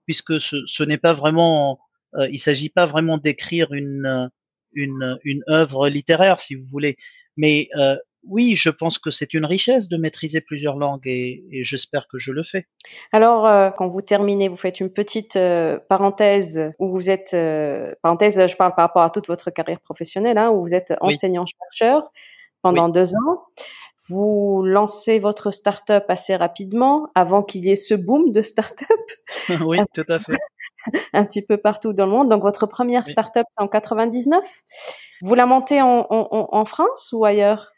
puisque 0.06 0.42
ce, 0.42 0.58
ce 0.66 0.84
n'est 0.84 0.98
pas 0.98 1.14
vraiment, 1.14 1.80
euh, 2.16 2.28
il 2.32 2.40
s'agit 2.40 2.70
pas 2.70 2.88
vraiment 2.88 3.18
d'écrire 3.18 3.72
une, 3.74 4.32
une 4.74 5.20
une 5.24 5.44
œuvre 5.50 5.90
littéraire, 5.90 6.40
si 6.40 6.56
vous 6.56 6.66
voulez, 6.72 6.98
mais 7.38 7.70
euh, 7.78 7.98
oui, 8.28 8.56
je 8.56 8.70
pense 8.70 8.98
que 8.98 9.12
c'est 9.12 9.34
une 9.34 9.46
richesse 9.46 9.88
de 9.88 9.98
maîtriser 9.98 10.42
plusieurs 10.42 10.78
langues 10.78 11.06
et, 11.06 11.44
et 11.52 11.64
j'espère 11.64 12.08
que 12.08 12.18
je 12.18 12.32
le 12.32 12.44
fais. 12.44 12.68
Alors, 13.12 13.46
euh, 13.46 13.70
quand 13.72 13.88
vous 13.88 14.02
terminez, 14.02 14.48
vous 14.48 14.56
faites 14.56 14.80
une 14.80 14.92
petite 14.92 15.36
euh, 15.36 15.80
parenthèse 15.90 16.72
où 16.80 16.90
vous 16.90 17.10
êtes, 17.10 17.34
euh, 17.34 17.94
parenthèse, 18.02 18.48
je 18.48 18.56
parle 18.56 18.74
par 18.76 18.86
rapport 18.86 19.04
à 19.04 19.10
toute 19.10 19.28
votre 19.28 19.52
carrière 19.52 19.80
professionnelle, 19.80 20.38
hein, 20.38 20.50
où 20.50 20.62
vous 20.62 20.74
êtes 20.74 20.94
enseignant-chercheur 21.02 22.12
pendant 22.62 22.88
oui. 22.88 22.92
deux 22.94 23.16
ans. 23.16 23.46
Vous 24.10 24.62
lancez 24.64 25.20
votre 25.20 25.50
start-up 25.50 26.06
assez 26.10 26.36
rapidement 26.36 27.08
avant 27.16 27.42
qu'il 27.42 27.66
y 27.66 27.72
ait 27.72 27.76
ce 27.76 27.96
boom 27.96 28.32
de 28.32 28.42
start-up. 28.42 28.90
oui, 29.66 29.80
tout 29.94 30.06
à 30.10 30.20
fait. 30.20 30.38
un 31.14 31.26
petit 31.26 31.42
peu 31.44 31.58
partout 31.58 31.94
dans 31.94 32.06
le 32.06 32.12
monde. 32.12 32.30
Donc, 32.30 32.44
votre 32.44 32.68
première 32.68 33.04
oui. 33.06 33.12
start-up, 33.12 33.46
c'est 33.50 33.64
en 33.64 33.68
99. 33.68 34.46
Vous 35.22 35.34
la 35.34 35.46
montez 35.46 35.82
en, 35.82 36.06
en, 36.10 36.50
en 36.52 36.66
France 36.66 37.12
ou 37.14 37.26
ailleurs? 37.26 37.75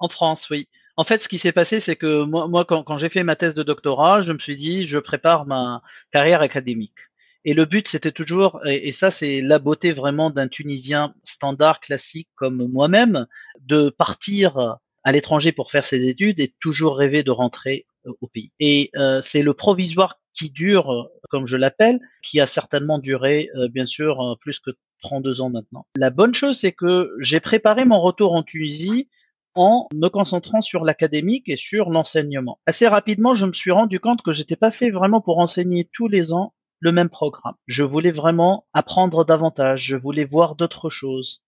En 0.00 0.08
France, 0.08 0.48
oui. 0.50 0.68
En 0.96 1.04
fait, 1.04 1.22
ce 1.22 1.28
qui 1.28 1.38
s'est 1.38 1.52
passé, 1.52 1.80
c'est 1.80 1.96
que 1.96 2.24
moi, 2.24 2.48
moi 2.48 2.64
quand, 2.64 2.82
quand 2.82 2.98
j'ai 2.98 3.08
fait 3.08 3.24
ma 3.24 3.36
thèse 3.36 3.54
de 3.54 3.62
doctorat, 3.62 4.22
je 4.22 4.32
me 4.32 4.38
suis 4.38 4.56
dit, 4.56 4.84
je 4.84 4.98
prépare 4.98 5.46
ma 5.46 5.82
carrière 6.10 6.42
académique. 6.42 6.98
Et 7.44 7.54
le 7.54 7.64
but, 7.64 7.88
c'était 7.88 8.12
toujours, 8.12 8.60
et, 8.66 8.92
ça, 8.92 9.10
c'est 9.10 9.40
la 9.40 9.58
beauté 9.58 9.92
vraiment 9.92 10.30
d'un 10.30 10.48
Tunisien 10.48 11.14
standard, 11.24 11.80
classique 11.80 12.28
comme 12.34 12.66
moi-même, 12.70 13.26
de 13.60 13.88
partir 13.88 14.78
à 15.04 15.12
l'étranger 15.12 15.52
pour 15.52 15.70
faire 15.70 15.86
ses 15.86 16.06
études 16.06 16.40
et 16.40 16.54
toujours 16.60 16.98
rêver 16.98 17.22
de 17.22 17.30
rentrer 17.30 17.86
au 18.20 18.26
pays. 18.26 18.52
Et 18.60 18.90
euh, 18.96 19.22
c'est 19.22 19.42
le 19.42 19.54
provisoire 19.54 20.20
qui 20.34 20.50
dure, 20.50 21.08
comme 21.30 21.46
je 21.46 21.56
l'appelle, 21.56 21.98
qui 22.22 22.40
a 22.40 22.46
certainement 22.46 22.98
duré, 22.98 23.48
euh, 23.56 23.68
bien 23.68 23.86
sûr, 23.86 24.20
euh, 24.20 24.34
plus 24.38 24.58
que 24.58 24.70
32 25.02 25.40
ans 25.40 25.50
maintenant. 25.50 25.86
La 25.96 26.10
bonne 26.10 26.34
chose, 26.34 26.58
c'est 26.58 26.72
que 26.72 27.14
j'ai 27.20 27.40
préparé 27.40 27.84
mon 27.84 28.00
retour 28.00 28.34
en 28.34 28.42
Tunisie 28.42 29.08
en 29.54 29.88
me 29.94 30.08
concentrant 30.08 30.60
sur 30.60 30.84
l'académique 30.84 31.48
et 31.48 31.56
sur 31.56 31.90
l'enseignement. 31.90 32.58
Assez 32.66 32.86
rapidement, 32.86 33.34
je 33.34 33.46
me 33.46 33.52
suis 33.52 33.70
rendu 33.70 34.00
compte 34.00 34.22
que 34.22 34.32
j'étais 34.32 34.56
pas 34.56 34.70
fait 34.70 34.90
vraiment 34.90 35.20
pour 35.20 35.38
enseigner 35.38 35.88
tous 35.92 36.08
les 36.08 36.32
ans 36.32 36.54
le 36.78 36.92
même 36.92 37.10
programme. 37.10 37.54
Je 37.66 37.84
voulais 37.84 38.12
vraiment 38.12 38.66
apprendre 38.72 39.24
davantage, 39.24 39.84
je 39.84 39.96
voulais 39.96 40.24
voir 40.24 40.54
d'autres 40.54 40.90
choses. 40.90 41.42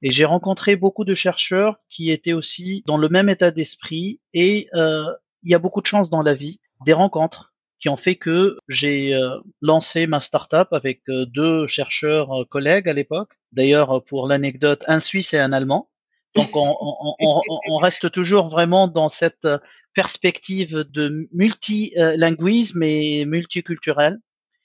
Et 0.00 0.12
j'ai 0.12 0.24
rencontré 0.24 0.76
beaucoup 0.76 1.04
de 1.04 1.14
chercheurs 1.14 1.76
qui 1.88 2.10
étaient 2.10 2.32
aussi 2.32 2.84
dans 2.86 2.96
le 2.96 3.08
même 3.08 3.28
état 3.28 3.50
d'esprit 3.50 4.20
et 4.32 4.68
euh, 4.74 5.04
il 5.42 5.50
y 5.50 5.54
a 5.54 5.58
beaucoup 5.58 5.80
de 5.80 5.86
chance 5.86 6.08
dans 6.08 6.22
la 6.22 6.34
vie, 6.34 6.60
des 6.86 6.92
rencontres 6.92 7.52
qui 7.80 7.88
ont 7.88 7.96
fait 7.96 8.16
que 8.16 8.58
j'ai 8.68 9.14
euh, 9.14 9.38
lancé 9.60 10.06
ma 10.06 10.20
start-up 10.20 10.68
avec 10.72 11.02
euh, 11.08 11.26
deux 11.26 11.66
chercheurs 11.66 12.32
euh, 12.32 12.44
collègues 12.44 12.88
à 12.88 12.92
l'époque. 12.92 13.30
D'ailleurs, 13.52 14.04
pour 14.04 14.26
l'anecdote, 14.26 14.84
un 14.88 15.00
Suisse 15.00 15.32
et 15.32 15.38
un 15.38 15.52
Allemand. 15.52 15.88
Donc 16.34 16.54
on, 16.54 16.76
on, 16.80 17.14
on, 17.20 17.42
on, 17.68 17.76
reste 17.78 18.10
toujours 18.10 18.48
vraiment 18.48 18.86
dans 18.86 19.08
cette 19.08 19.48
perspective 19.94 20.84
de 20.90 21.28
multilinguisme 21.32 22.82
et 22.82 23.24
multiculturel. 23.24 24.18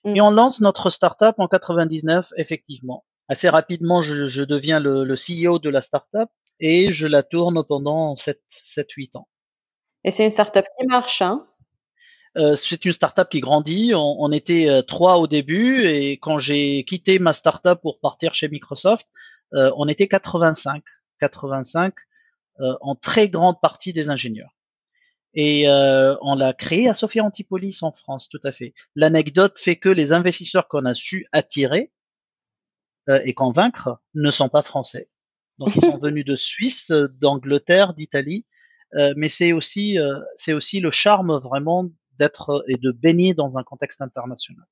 Mm. 0.04 0.16
Et 0.16 0.22
on 0.22 0.32
lance 0.32 0.62
notre 0.62 0.90
startup 0.90 1.36
en 1.38 1.48
99, 1.48 2.30
effectivement. 2.38 3.06
Assez 3.30 3.50
rapidement, 3.50 4.02
je, 4.02 4.26
je 4.26 4.44
deviens 4.44 4.80
le, 4.80 5.06
le, 5.06 5.16
CEO 5.16 5.60
de 5.60 5.70
la 5.70 5.82
startup 5.82 6.30
et 6.60 6.92
je 6.92 7.08
la 7.08 7.24
tourne 7.24 7.64
pendant 7.64 8.16
7-8 8.16 9.18
ans. 9.18 9.28
Et 10.04 10.12
c'est 10.12 10.26
une 10.26 10.30
startup 10.30 10.66
qui 10.78 10.86
marche, 10.86 11.22
hein? 11.22 11.48
Euh, 12.38 12.56
c'est 12.56 12.84
une 12.86 12.94
startup 12.94 13.30
qui 13.30 13.40
grandit. 13.40 13.94
On, 13.94 14.18
on 14.20 14.32
était 14.32 14.68
euh, 14.68 14.82
trois 14.82 15.18
au 15.18 15.28
début 15.28 15.86
et 15.86 16.14
quand 16.14 16.40
j'ai 16.40 16.84
quitté 16.84 17.20
ma 17.20 17.32
startup 17.32 17.80
pour 17.82 18.00
partir 18.00 18.34
chez 18.34 18.50
Microsoft, 18.50 19.08
euh, 19.54 19.72
on 19.78 19.88
était 19.88 20.08
85, 20.08 20.84
85 21.24 21.94
euh, 22.60 22.76
en 22.82 22.96
très 22.96 23.30
grande 23.30 23.60
partie 23.62 23.94
des 23.94 24.10
ingénieurs. 24.10 24.56
Et 25.34 25.68
euh, 25.68 26.16
on 26.22 26.36
l'a 26.36 26.54
créé 26.54 26.88
à 26.88 26.94
Sophia 26.94 27.24
Antipolis 27.24 27.82
en 27.82 27.92
France, 27.92 28.30
tout 28.30 28.42
à 28.44 28.52
fait. 28.52 28.74
L'anecdote 28.96 29.58
fait 29.58 29.78
que 29.78 29.90
les 29.90 30.14
investisseurs 30.14 30.68
qu'on 30.68 30.86
a 30.86 30.94
su 30.94 31.28
attirer 31.32 31.92
euh, 33.10 33.20
et 33.26 33.34
convaincre 33.34 34.00
ne 34.14 34.30
sont 34.30 34.50
pas 34.50 34.62
français. 34.62 35.10
Donc 35.58 35.76
ils 35.76 35.82
sont 35.82 35.98
venus 36.02 36.26
de 36.26 36.36
Suisse, 36.36 36.92
d'Angleterre, 36.92 37.94
d'Italie, 37.96 38.46
euh, 38.96 39.14
mais 39.18 39.30
c'est 39.30 39.54
aussi 39.54 39.98
c'est 40.38 40.54
aussi 40.54 40.80
le 40.80 40.92
charme 40.92 41.40
vraiment 41.40 41.90
d'être 42.20 42.64
et 42.68 42.78
de 42.78 42.92
baigner 42.92 43.34
dans 43.34 43.58
un 43.58 43.64
contexte 43.64 44.02
international 44.02 44.66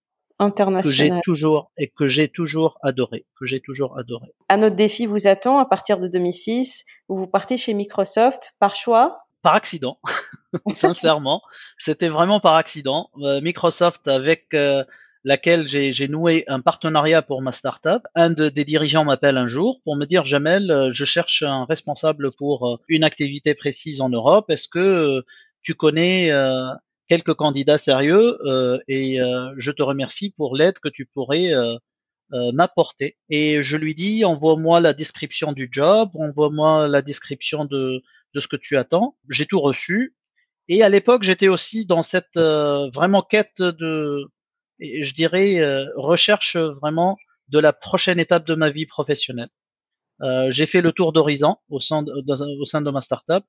que 0.49 0.91
j'ai 0.91 1.03
International. 1.05 1.21
toujours 1.23 1.71
et 1.77 1.87
que 1.89 2.07
j'ai 2.07 2.27
toujours 2.27 2.77
adoré, 2.83 3.25
que 3.39 3.45
j'ai 3.45 3.59
toujours 3.59 3.97
adoré. 3.97 4.33
Un 4.49 4.63
autre 4.63 4.75
défi 4.75 5.05
vous 5.05 5.27
attend 5.27 5.59
à 5.59 5.65
partir 5.65 5.99
de 5.99 6.07
2006, 6.07 6.85
où 7.09 7.17
vous 7.17 7.27
partez 7.27 7.57
chez 7.57 7.73
Microsoft 7.73 8.53
par 8.59 8.75
choix? 8.75 9.25
Par 9.43 9.55
accident, 9.55 9.97
sincèrement, 10.73 11.41
c'était 11.77 12.09
vraiment 12.09 12.39
par 12.39 12.55
accident. 12.55 13.09
Euh, 13.21 13.41
Microsoft 13.41 14.07
avec 14.07 14.53
euh, 14.53 14.83
laquelle 15.23 15.67
j'ai 15.67 15.93
j'ai 15.93 16.07
noué 16.07 16.43
un 16.47 16.59
partenariat 16.61 17.21
pour 17.21 17.41
ma 17.41 17.51
startup. 17.51 18.03
Un 18.15 18.29
de- 18.31 18.49
des 18.49 18.65
dirigeants 18.65 19.03
m'appelle 19.05 19.37
un 19.37 19.47
jour 19.47 19.79
pour 19.83 19.95
me 19.95 20.05
dire 20.05 20.25
Jamel, 20.25 20.69
euh, 20.71 20.89
je 20.93 21.05
cherche 21.05 21.43
un 21.43 21.65
responsable 21.65 22.31
pour 22.31 22.79
une 22.87 23.03
activité 23.03 23.53
précise 23.55 24.01
en 24.01 24.09
Europe. 24.09 24.45
Est-ce 24.49 24.67
que 24.67 25.23
tu 25.63 25.73
connais 25.75 26.31
euh, 26.31 26.67
quelques 27.11 27.33
candidats 27.33 27.77
sérieux 27.77 28.37
euh, 28.45 28.79
et 28.87 29.19
euh, 29.19 29.53
je 29.57 29.71
te 29.71 29.83
remercie 29.83 30.29
pour 30.29 30.55
l'aide 30.55 30.79
que 30.79 30.87
tu 30.87 31.05
pourrais 31.05 31.53
euh, 31.53 31.75
m'apporter. 32.53 33.17
Et 33.29 33.61
je 33.63 33.75
lui 33.75 33.93
dis 33.95 34.23
envoie-moi 34.23 34.79
la 34.79 34.93
description 34.93 35.51
du 35.51 35.67
job, 35.69 36.09
envoie-moi 36.13 36.87
la 36.87 37.01
description 37.01 37.65
de 37.65 38.01
de 38.33 38.39
ce 38.39 38.47
que 38.47 38.55
tu 38.55 38.77
attends. 38.77 39.17
J'ai 39.29 39.45
tout 39.45 39.59
reçu. 39.59 40.15
Et 40.69 40.83
à 40.83 40.89
l'époque, 40.89 41.23
j'étais 41.23 41.49
aussi 41.49 41.85
dans 41.85 42.01
cette 42.01 42.37
euh, 42.37 42.89
vraiment 42.93 43.23
quête 43.23 43.61
de, 43.61 44.31
je 44.79 45.13
dirais, 45.13 45.59
euh, 45.59 45.85
recherche 45.97 46.55
vraiment 46.55 47.17
de 47.49 47.59
la 47.59 47.73
prochaine 47.73 48.21
étape 48.21 48.47
de 48.47 48.55
ma 48.55 48.69
vie 48.69 48.85
professionnelle. 48.85 49.49
Euh, 50.21 50.49
j'ai 50.51 50.65
fait 50.65 50.81
le 50.81 50.93
tour 50.93 51.11
d'horizon 51.11 51.57
au 51.69 51.77
au 51.77 51.79
sein 51.79 52.81
de 52.81 52.91
ma 52.91 53.01
startup 53.01 53.43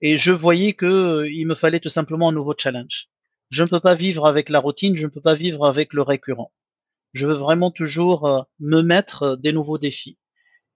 et 0.00 0.18
je 0.18 0.32
voyais 0.32 0.74
que 0.74 0.86
euh, 0.86 1.30
il 1.30 1.46
me 1.46 1.54
fallait 1.54 1.80
tout 1.80 1.88
simplement 1.88 2.28
un 2.28 2.32
nouveau 2.32 2.54
challenge. 2.56 3.08
Je 3.50 3.62
ne 3.62 3.68
peux 3.68 3.80
pas 3.80 3.94
vivre 3.94 4.26
avec 4.26 4.48
la 4.48 4.58
routine, 4.58 4.96
je 4.96 5.06
ne 5.06 5.10
peux 5.10 5.20
pas 5.20 5.34
vivre 5.34 5.66
avec 5.66 5.92
le 5.92 6.02
récurrent. 6.02 6.52
Je 7.12 7.26
veux 7.26 7.34
vraiment 7.34 7.70
toujours 7.70 8.26
euh, 8.26 8.42
me 8.60 8.82
mettre 8.82 9.22
euh, 9.22 9.36
des 9.36 9.52
nouveaux 9.52 9.78
défis. 9.78 10.18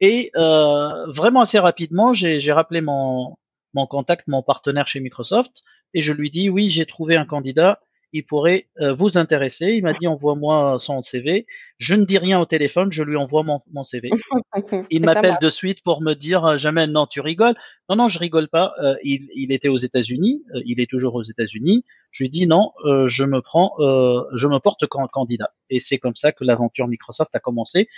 Et 0.02 0.30
vraiment 0.34 1.42
assez 1.42 1.58
rapidement, 1.58 2.14
j'ai 2.14 2.40
j'ai 2.40 2.52
rappelé 2.52 2.80
mon, 2.80 3.36
mon 3.74 3.86
contact, 3.86 4.28
mon 4.28 4.42
partenaire 4.42 4.88
chez 4.88 4.98
Microsoft, 4.98 5.62
et 5.92 6.00
je 6.00 6.14
lui 6.14 6.30
dis 6.30 6.48
oui, 6.48 6.70
j'ai 6.70 6.86
trouvé 6.86 7.16
un 7.16 7.26
candidat, 7.26 7.80
il 8.12 8.24
pourrait 8.24 8.66
euh, 8.80 8.92
vous 8.92 9.18
intéresser. 9.18 9.72
Il 9.74 9.82
m'a 9.82 9.92
dit 9.92 10.06
envoie-moi 10.06 10.78
son 10.78 11.00
CV. 11.00 11.46
Je 11.78 11.94
ne 11.94 12.04
dis 12.04 12.18
rien 12.18 12.40
au 12.40 12.44
téléphone, 12.44 12.92
je 12.92 13.02
lui 13.02 13.16
envoie 13.16 13.42
mon, 13.42 13.60
mon 13.72 13.84
CV. 13.84 14.10
Il 14.90 15.02
m'appelle 15.04 15.36
de 15.40 15.50
suite 15.50 15.82
pour 15.82 16.02
me 16.02 16.14
dire 16.14 16.44
euh, 16.44 16.58
Jamel, 16.58 16.90
non, 16.90 17.06
tu 17.06 17.20
rigoles. 17.20 17.54
Non, 17.88 17.96
non, 17.96 18.08
je 18.08 18.18
rigole 18.18 18.48
pas. 18.48 18.74
Euh, 18.82 18.94
il, 19.04 19.28
il 19.34 19.52
était 19.52 19.68
aux 19.68 19.76
États-Unis, 19.76 20.42
euh, 20.54 20.60
il 20.66 20.80
est 20.80 20.90
toujours 20.90 21.14
aux 21.14 21.22
États-Unis. 21.22 21.84
Je 22.10 22.24
lui 22.24 22.30
dis 22.30 22.46
non, 22.46 22.72
euh, 22.84 23.08
je 23.08 23.24
me 23.24 23.40
prends, 23.40 23.72
euh, 23.78 24.22
je 24.34 24.46
me 24.46 24.58
porte 24.58 24.86
can- 24.86 25.06
candidat. 25.06 25.50
Et 25.70 25.80
c'est 25.80 25.98
comme 25.98 26.16
ça 26.16 26.32
que 26.32 26.44
l'aventure 26.44 26.88
Microsoft 26.88 27.30
a 27.34 27.38
commencé 27.38 27.88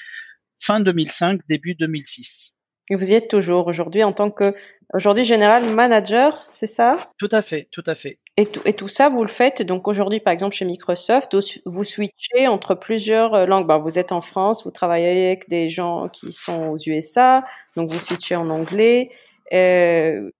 fin 0.59 0.81
2005, 0.81 1.41
début 1.49 1.75
2006. 1.75 2.53
Et 2.91 2.95
vous 2.97 3.11
y 3.11 3.15
êtes 3.15 3.29
toujours 3.29 3.69
aujourd'hui 3.69 4.03
en 4.03 4.13
tant 4.13 4.31
que 4.31 4.55
aujourd'hui 4.93 5.25
général 5.25 5.65
manager, 5.75 6.45
c'est 6.51 6.67
ça? 6.67 7.11
Tout 7.19 7.29
à 7.31 7.41
fait, 7.41 7.69
tout 7.71 7.85
à 7.87 7.95
fait. 7.95 8.19
Et 8.39 8.47
tout, 8.47 8.61
et 8.65 8.73
tout 8.73 8.89
ça, 8.89 9.09
vous 9.11 9.23
le 9.23 9.29
faites 9.29 9.63
donc 9.63 9.87
aujourd'hui, 9.89 10.21
par 10.21 10.33
exemple, 10.33 10.55
chez 10.57 10.65
Microsoft, 10.65 11.37
vous 11.67 11.85
switchez 11.85 12.49
entre 12.49 12.75
plusieurs 12.75 13.35
euh, 13.35 13.47
langues. 13.47 13.67
Ben, 13.67 13.79
vous 13.79 13.99
êtes 13.99 14.11
en 14.13 14.23
France, 14.23 14.65
vous 14.65 14.71
travaillez 14.71 15.27
avec 15.27 15.49
des 15.51 15.69
gens 15.69 16.09
qui 16.09 16.33
sont 16.33 16.71
aux 16.71 16.79
USA, 16.79 17.45
donc 17.77 17.91
vous 17.91 17.99
switchez 18.01 18.35
en 18.37 18.49
anglais. 18.51 19.11
Euh, 19.53 20.31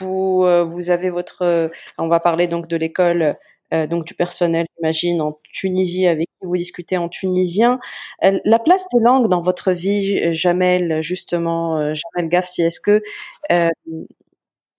vous, 0.00 0.42
euh, 0.44 0.64
vous 0.64 0.90
avez 0.90 1.10
votre, 1.10 1.42
euh, 1.42 1.68
on 1.98 2.08
va 2.08 2.20
parler 2.20 2.48
donc 2.48 2.68
de 2.68 2.76
l'école, 2.76 3.34
euh, 3.74 3.86
donc 3.86 4.04
du 4.06 4.14
personnel, 4.14 4.66
j'imagine, 4.78 5.20
en 5.22 5.32
Tunisie, 5.52 6.06
avec 6.08 6.28
qui 6.28 6.46
vous 6.46 6.56
discutez 6.56 6.98
en 6.98 7.08
tunisien. 7.08 7.80
Euh, 8.24 8.40
la 8.44 8.58
place 8.60 8.86
des 8.94 9.00
langues 9.02 9.28
dans 9.28 9.42
votre 9.42 9.72
vie, 9.72 10.32
Jamel, 10.34 11.02
justement, 11.02 11.78
Jamel 11.94 12.28
Gafsi, 12.30 12.62
est-ce 12.62 12.80
que, 12.80 13.02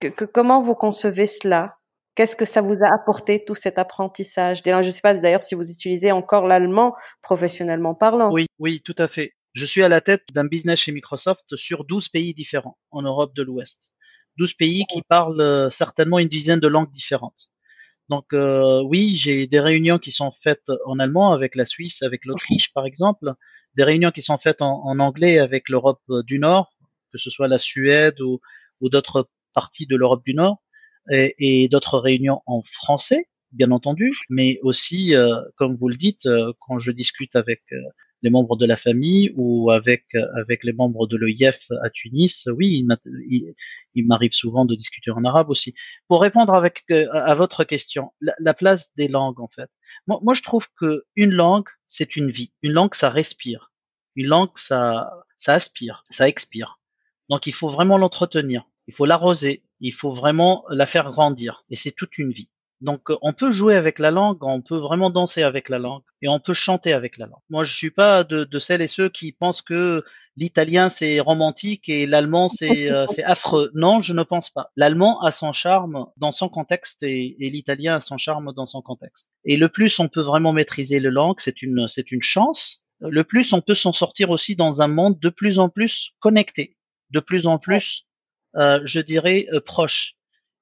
que, 0.00 0.08
que- 0.08 0.24
comment 0.26 0.60
vous 0.60 0.74
concevez 0.74 1.24
cela? 1.26 1.78
Qu'est-ce 2.14 2.36
que 2.36 2.44
ça 2.44 2.60
vous 2.60 2.76
a 2.82 2.92
apporté 2.92 3.44
tout 3.44 3.54
cet 3.54 3.78
apprentissage? 3.78 4.62
Je 4.64 4.70
ne 4.70 4.90
sais 4.90 5.00
pas 5.00 5.14
d'ailleurs 5.14 5.42
si 5.42 5.54
vous 5.54 5.70
utilisez 5.70 6.12
encore 6.12 6.46
l'allemand 6.46 6.94
professionnellement 7.22 7.94
parlant. 7.94 8.30
Oui, 8.32 8.46
oui, 8.58 8.82
tout 8.84 8.94
à 8.98 9.08
fait. 9.08 9.32
Je 9.54 9.64
suis 9.64 9.82
à 9.82 9.88
la 9.88 10.00
tête 10.00 10.24
d'un 10.32 10.46
business 10.46 10.80
chez 10.80 10.92
Microsoft 10.92 11.56
sur 11.56 11.84
12 11.84 12.08
pays 12.08 12.34
différents 12.34 12.78
en 12.90 13.02
Europe 13.02 13.34
de 13.34 13.42
l'Ouest. 13.42 13.92
12 14.38 14.54
pays 14.54 14.84
qui 14.86 15.02
parlent 15.02 15.40
euh, 15.40 15.70
certainement 15.70 16.18
une 16.18 16.28
dizaine 16.28 16.60
de 16.60 16.68
langues 16.68 16.90
différentes. 16.90 17.50
Donc 18.08 18.32
euh, 18.32 18.82
oui, 18.82 19.14
j'ai 19.16 19.46
des 19.46 19.60
réunions 19.60 19.98
qui 19.98 20.12
sont 20.12 20.32
faites 20.42 20.64
en 20.86 20.98
allemand 20.98 21.32
avec 21.32 21.54
la 21.54 21.64
Suisse, 21.64 22.02
avec 22.02 22.24
l'Autriche 22.24 22.72
par 22.72 22.86
exemple, 22.86 23.32
des 23.74 23.84
réunions 23.84 24.10
qui 24.10 24.22
sont 24.22 24.38
faites 24.38 24.60
en, 24.60 24.98
anglais 24.98 25.38
avec 25.38 25.68
l'Europe 25.68 26.02
du 26.26 26.38
Nord, 26.38 26.72
que 27.12 27.18
ce 27.18 27.30
soit 27.30 27.48
la 27.48 27.58
Suède 27.58 28.20
ou, 28.20 28.40
ou 28.80 28.90
d'autres 28.90 29.28
parties 29.54 29.86
de 29.86 29.96
l'Europe 29.96 30.24
du 30.24 30.34
Nord, 30.34 30.61
et, 31.10 31.34
et 31.64 31.68
d'autres 31.68 31.98
réunions 31.98 32.42
en 32.46 32.62
français, 32.62 33.26
bien 33.52 33.70
entendu, 33.70 34.12
mais 34.30 34.58
aussi, 34.62 35.14
euh, 35.14 35.34
comme 35.56 35.76
vous 35.76 35.88
le 35.88 35.96
dites, 35.96 36.26
euh, 36.26 36.52
quand 36.60 36.78
je 36.78 36.90
discute 36.92 37.34
avec 37.36 37.62
euh, 37.72 37.76
les 38.22 38.30
membres 38.30 38.56
de 38.56 38.66
la 38.66 38.76
famille 38.76 39.32
ou 39.36 39.70
avec 39.70 40.04
euh, 40.14 40.24
avec 40.40 40.62
les 40.64 40.72
membres 40.72 41.06
de 41.08 41.16
l'OIF 41.16 41.66
à 41.82 41.90
Tunis, 41.90 42.46
oui, 42.56 42.68
il 42.78 42.84
m'a- 42.86 42.98
il- 43.28 43.54
il 43.94 44.06
m'arrive 44.06 44.32
souvent 44.32 44.64
de 44.64 44.74
discuter 44.76 45.10
en 45.10 45.24
arabe 45.24 45.50
aussi. 45.50 45.74
Pour 46.08 46.22
répondre 46.22 46.54
avec 46.54 46.84
euh, 46.90 47.08
à 47.12 47.34
votre 47.34 47.64
question, 47.64 48.10
la, 48.20 48.34
la 48.38 48.54
place 48.54 48.94
des 48.96 49.08
langues 49.08 49.40
en 49.40 49.48
fait. 49.48 49.68
Moi, 50.06 50.20
moi, 50.22 50.34
je 50.34 50.42
trouve 50.42 50.68
que 50.80 51.04
une 51.16 51.32
langue, 51.32 51.68
c'est 51.88 52.16
une 52.16 52.30
vie. 52.30 52.52
Une 52.62 52.72
langue, 52.72 52.94
ça 52.94 53.10
respire. 53.10 53.72
Une 54.16 54.26
langue, 54.28 54.50
ça 54.56 55.10
ça 55.38 55.54
aspire, 55.54 56.04
ça 56.10 56.28
expire. 56.28 56.78
Donc, 57.28 57.46
il 57.46 57.52
faut 57.52 57.68
vraiment 57.68 57.98
l'entretenir. 57.98 58.64
Il 58.86 58.94
faut 58.94 59.04
l'arroser. 59.06 59.64
Il 59.82 59.92
faut 59.92 60.12
vraiment 60.12 60.64
la 60.70 60.86
faire 60.86 61.10
grandir. 61.10 61.64
Et 61.68 61.76
c'est 61.76 61.92
toute 61.92 62.16
une 62.16 62.32
vie. 62.32 62.48
Donc, 62.80 63.10
euh, 63.10 63.16
on 63.22 63.32
peut 63.32 63.52
jouer 63.52 63.76
avec 63.76 63.98
la 64.00 64.10
langue, 64.10 64.42
on 64.42 64.60
peut 64.60 64.78
vraiment 64.78 65.10
danser 65.10 65.42
avec 65.42 65.68
la 65.68 65.78
langue, 65.78 66.02
et 66.20 66.28
on 66.28 66.40
peut 66.40 66.54
chanter 66.54 66.92
avec 66.92 67.16
la 67.16 67.26
langue. 67.26 67.40
Moi, 67.48 67.62
je 67.62 67.72
suis 67.72 67.92
pas 67.92 68.24
de, 68.24 68.42
de 68.42 68.58
celles 68.58 68.82
et 68.82 68.88
ceux 68.88 69.08
qui 69.08 69.30
pensent 69.30 69.62
que 69.62 70.02
l'italien 70.36 70.88
c'est 70.88 71.20
romantique 71.20 71.88
et 71.88 72.06
l'allemand 72.06 72.48
c'est 72.48 72.90
euh, 72.90 73.06
affreux. 73.24 73.70
Non, 73.74 74.00
je 74.00 74.12
ne 74.12 74.22
pense 74.22 74.50
pas. 74.50 74.70
L'allemand 74.76 75.20
a 75.20 75.30
son 75.30 75.52
charme 75.52 76.06
dans 76.16 76.32
son 76.32 76.48
contexte 76.48 77.02
et, 77.02 77.36
et 77.38 77.50
l'italien 77.50 77.96
a 77.96 78.00
son 78.00 78.16
charme 78.16 78.52
dans 78.54 78.66
son 78.66 78.82
contexte. 78.82 79.28
Et 79.44 79.56
le 79.56 79.68
plus 79.68 79.98
on 80.00 80.08
peut 80.08 80.22
vraiment 80.22 80.52
maîtriser 80.52 81.00
le 81.00 81.10
langue, 81.10 81.36
c'est 81.38 81.62
une 81.62 81.86
c'est 81.88 82.12
une 82.12 82.22
chance. 82.22 82.82
Le 83.00 83.24
plus 83.24 83.52
on 83.52 83.60
peut 83.60 83.74
s'en 83.74 83.92
sortir 83.92 84.30
aussi 84.30 84.56
dans 84.56 84.80
un 84.80 84.88
monde 84.88 85.18
de 85.20 85.28
plus 85.28 85.58
en 85.58 85.68
plus 85.68 86.12
connecté, 86.20 86.76
de 87.10 87.20
plus 87.20 87.46
en 87.46 87.58
plus, 87.58 88.06
je 88.54 89.00
dirais, 89.00 89.46
euh, 89.52 89.60
proche 89.60 90.16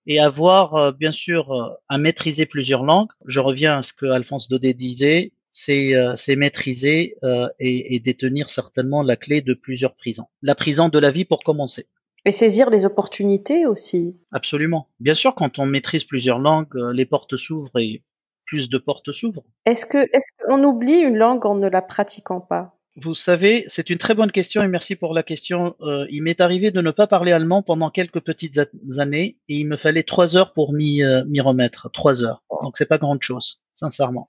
et 0.06 0.18
avoir 0.18 0.74
euh, 0.74 0.92
bien 0.92 1.12
sûr 1.12 1.52
euh, 1.52 1.68
à 1.88 1.98
maîtriser 1.98 2.46
plusieurs 2.46 2.84
langues. 2.84 3.10
Je 3.26 3.40
reviens 3.40 3.78
à 3.78 3.82
ce 3.82 3.92
que 3.92 4.06
Alphonse 4.06 4.48
Daudet 4.48 4.74
disait, 4.74 5.32
c'est 5.52 5.94
euh, 5.94 6.14
maîtriser 6.36 7.16
euh, 7.22 7.48
et, 7.58 7.94
et 7.94 8.00
détenir 8.00 8.50
certainement 8.50 9.02
la 9.02 9.16
clé 9.16 9.40
de 9.42 9.54
plusieurs 9.54 9.94
prisons. 9.94 10.26
La 10.42 10.54
prison 10.54 10.88
de 10.88 10.98
la 10.98 11.10
vie 11.10 11.24
pour 11.24 11.42
commencer. 11.42 11.86
Et 12.24 12.32
saisir 12.32 12.70
les 12.70 12.84
opportunités 12.84 13.66
aussi. 13.66 14.16
Absolument. 14.30 14.88
Bien 15.00 15.14
sûr, 15.14 15.34
quand 15.34 15.58
on 15.58 15.66
maîtrise 15.66 16.04
plusieurs 16.04 16.38
langues, 16.38 16.74
euh, 16.76 16.92
les 16.92 17.06
portes 17.06 17.36
s'ouvrent 17.36 17.78
et 17.78 18.02
plus 18.44 18.68
de 18.68 18.78
portes 18.78 19.12
s'ouvrent. 19.12 19.44
Est-ce 19.64 19.86
que 19.86 19.98
est-ce 19.98 20.44
qu'on 20.44 20.64
oublie 20.64 20.96
une 20.96 21.16
langue 21.16 21.46
en 21.46 21.54
ne 21.54 21.68
la 21.68 21.82
pratiquant 21.82 22.40
pas? 22.40 22.79
Vous 22.96 23.14
savez, 23.14 23.64
c'est 23.68 23.88
une 23.88 23.98
très 23.98 24.14
bonne 24.14 24.32
question 24.32 24.62
et 24.62 24.68
merci 24.68 24.96
pour 24.96 25.14
la 25.14 25.22
question. 25.22 25.76
Euh, 25.80 26.06
il 26.10 26.22
m'est 26.22 26.40
arrivé 26.40 26.70
de 26.70 26.80
ne 26.80 26.90
pas 26.90 27.06
parler 27.06 27.30
allemand 27.30 27.62
pendant 27.62 27.88
quelques 27.88 28.20
petites 28.20 28.60
années 28.98 29.38
et 29.48 29.58
il 29.58 29.68
me 29.68 29.76
fallait 29.76 30.02
trois 30.02 30.36
heures 30.36 30.52
pour 30.52 30.72
m'y 30.72 31.02
euh, 31.02 31.22
remettre. 31.38 31.90
Trois 31.92 32.24
heures. 32.24 32.42
Donc 32.62 32.76
c'est 32.76 32.86
pas 32.86 32.98
grande 32.98 33.22
chose, 33.22 33.62
sincèrement. 33.76 34.28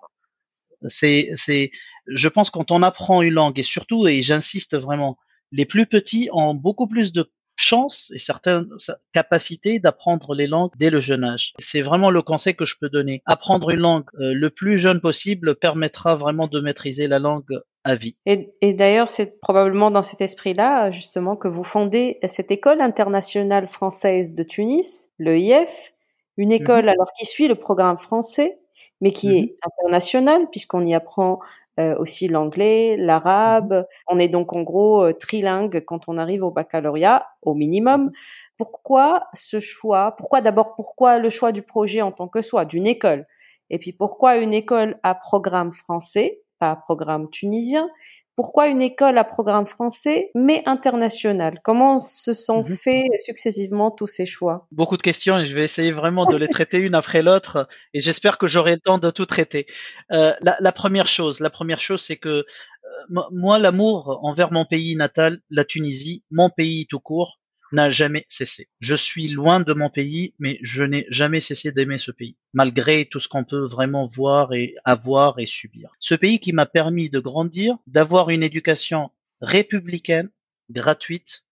C'est, 0.87 1.31
c'est, 1.35 1.71
je 2.07 2.27
pense 2.27 2.49
quand 2.49 2.71
on 2.71 2.83
apprend 2.83 3.21
une 3.23 3.33
langue 3.33 3.59
et 3.59 3.63
surtout, 3.63 4.07
et 4.07 4.21
j'insiste 4.21 4.77
vraiment, 4.77 5.17
les 5.51 5.65
plus 5.65 5.87
petits 5.87 6.29
ont 6.31 6.53
beaucoup 6.53 6.87
plus 6.87 7.11
de 7.11 7.25
chance 7.55 8.11
et 8.13 8.19
certaines 8.19 8.67
capacités 9.13 9.79
d'apprendre 9.79 10.33
les 10.33 10.47
langues 10.47 10.71
dès 10.77 10.89
le 10.89 10.99
jeune 10.99 11.23
âge. 11.23 11.53
C'est 11.59 11.81
vraiment 11.81 12.09
le 12.09 12.21
conseil 12.21 12.55
que 12.55 12.65
je 12.65 12.75
peux 12.79 12.89
donner. 12.89 13.21
Apprendre 13.25 13.69
une 13.71 13.79
langue 13.79 14.05
euh, 14.19 14.33
le 14.33 14.49
plus 14.49 14.77
jeune 14.77 15.01
possible 15.01 15.55
permettra 15.55 16.15
vraiment 16.15 16.47
de 16.47 16.59
maîtriser 16.59 17.07
la 17.07 17.19
langue 17.19 17.59
à 17.83 17.95
vie. 17.95 18.15
Et, 18.25 18.53
et 18.61 18.73
d'ailleurs, 18.73 19.09
c'est 19.09 19.39
probablement 19.39 19.91
dans 19.91 20.03
cet 20.03 20.21
esprit-là, 20.21 20.91
justement, 20.91 21.35
que 21.35 21.47
vous 21.47 21.63
fondez 21.63 22.19
cette 22.25 22.51
école 22.51 22.81
internationale 22.81 23.67
française 23.67 24.35
de 24.35 24.43
Tunis, 24.43 25.09
l'EIF, 25.19 25.93
une 26.37 26.49
mhm. 26.49 26.61
école 26.61 26.89
alors 26.89 27.11
qui 27.17 27.25
suit 27.25 27.47
le 27.47 27.55
programme 27.55 27.97
français, 27.97 28.59
mais 28.99 29.11
qui 29.11 29.37
est 29.37 29.41
mhm. 29.41 29.55
internationale 29.65 30.47
puisqu'on 30.51 30.85
y 30.85 30.93
apprend 30.93 31.39
euh, 31.79 31.95
aussi 31.97 32.27
l'anglais, 32.27 32.97
l'arabe. 32.97 33.73
Mhm. 33.73 33.85
On 34.07 34.19
est 34.19 34.27
donc 34.27 34.55
en 34.55 34.61
gros 34.61 35.03
euh, 35.03 35.13
trilingue 35.13 35.83
quand 35.85 36.07
on 36.07 36.17
arrive 36.17 36.43
au 36.43 36.51
baccalauréat, 36.51 37.25
au 37.41 37.53
minimum. 37.53 38.11
Pourquoi 38.57 39.27
ce 39.33 39.59
choix? 39.59 40.15
Pourquoi 40.17 40.41
d'abord 40.41 40.75
pourquoi 40.75 41.17
le 41.17 41.29
choix 41.29 41.51
du 41.51 41.63
projet 41.63 42.01
en 42.01 42.11
tant 42.11 42.27
que 42.27 42.41
soi, 42.41 42.65
d'une 42.65 42.85
école? 42.85 43.25
Et 43.69 43.79
puis 43.79 43.93
pourquoi 43.93 44.37
une 44.37 44.53
école 44.53 44.99
à 45.01 45.15
programme 45.15 45.71
français, 45.71 46.41
pas 46.61 46.71
à 46.71 46.75
programme 46.77 47.29
tunisien 47.29 47.89
pourquoi 48.37 48.67
une 48.69 48.81
école 48.81 49.17
à 49.17 49.23
programme 49.23 49.65
français 49.65 50.31
mais 50.35 50.63
international 50.65 51.59
Comment 51.63 51.99
se 51.99 52.33
sont 52.33 52.63
mhm. 52.63 52.75
faits 52.75 53.07
successivement 53.23 53.91
tous 53.91 54.07
ces 54.07 54.25
choix? 54.25 54.67
Beaucoup 54.71 54.97
de 54.97 55.01
questions 55.01 55.37
et 55.37 55.45
je 55.45 55.53
vais 55.53 55.63
essayer 55.63 55.91
vraiment 55.91 56.25
de 56.25 56.37
les 56.37 56.47
traiter 56.47 56.79
une 56.79 56.95
après 56.95 57.21
l'autre 57.21 57.67
et 57.93 58.01
j'espère 58.01 58.37
que 58.37 58.47
j'aurai 58.47 58.71
le 58.71 58.79
temps 58.79 58.97
de 58.97 59.11
tout 59.11 59.25
traiter. 59.25 59.67
Euh, 60.11 60.31
la, 60.41 60.55
la, 60.59 60.71
première 60.71 61.07
chose, 61.07 61.39
la 61.39 61.49
première 61.49 61.81
chose, 61.81 62.01
c'est 62.01 62.17
que 62.17 62.29
euh, 62.29 63.21
moi, 63.31 63.59
l'amour 63.59 64.19
envers 64.23 64.51
mon 64.51 64.65
pays 64.65 64.95
natal, 64.95 65.39
la 65.49 65.65
Tunisie, 65.65 66.23
mon 66.31 66.49
pays 66.49 66.87
tout 66.87 66.99
court, 66.99 67.40
n'a 67.71 67.89
jamais 67.89 68.25
cessé. 68.29 68.69
Je 68.79 68.95
suis 68.95 69.27
loin 69.27 69.59
de 69.59 69.73
mon 69.73 69.89
pays, 69.89 70.33
mais 70.39 70.59
je 70.61 70.83
n'ai 70.83 71.05
jamais 71.09 71.41
cessé 71.41 71.71
d'aimer 71.71 71.97
ce 71.97 72.11
pays, 72.11 72.37
malgré 72.53 73.05
tout 73.05 73.19
ce 73.19 73.27
qu'on 73.27 73.43
peut 73.43 73.65
vraiment 73.65 74.07
voir 74.07 74.53
et 74.53 74.75
avoir 74.83 75.39
et 75.39 75.45
subir. 75.45 75.91
Ce 75.99 76.15
pays 76.15 76.39
qui 76.39 76.53
m'a 76.53 76.65
permis 76.65 77.09
de 77.09 77.19
grandir, 77.19 77.77
d'avoir 77.87 78.29
une 78.29 78.43
éducation 78.43 79.11
républicaine, 79.41 80.29
gratuite, 80.69 81.43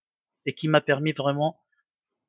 et 0.46 0.54
qui 0.54 0.68
m'a 0.68 0.82
permis 0.82 1.12
vraiment 1.12 1.60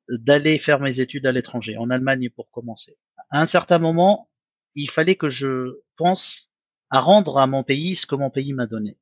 d'aller 0.09 0.57
faire 0.57 0.79
mes 0.79 0.99
études 0.99 1.25
à 1.25 1.31
l'étranger, 1.31 1.77
en 1.77 1.89
Allemagne 1.89 2.29
pour 2.29 2.49
commencer. 2.51 2.97
À 3.29 3.41
un 3.41 3.45
certain 3.45 3.79
moment, 3.79 4.29
il 4.75 4.89
fallait 4.89 5.15
que 5.15 5.29
je 5.29 5.79
pense 5.95 6.49
à 6.89 6.99
rendre 6.99 7.37
à 7.37 7.47
mon 7.47 7.63
pays 7.63 7.95
ce 7.95 8.05
que 8.05 8.15
mon 8.15 8.29
pays 8.29 8.53
m'a 8.53 8.67
donné. 8.67 8.97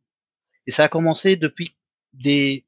Et 0.67 0.71
ça 0.71 0.83
a 0.83 0.87
commencé 0.87 1.35
depuis 1.35 1.75
des 2.13 2.65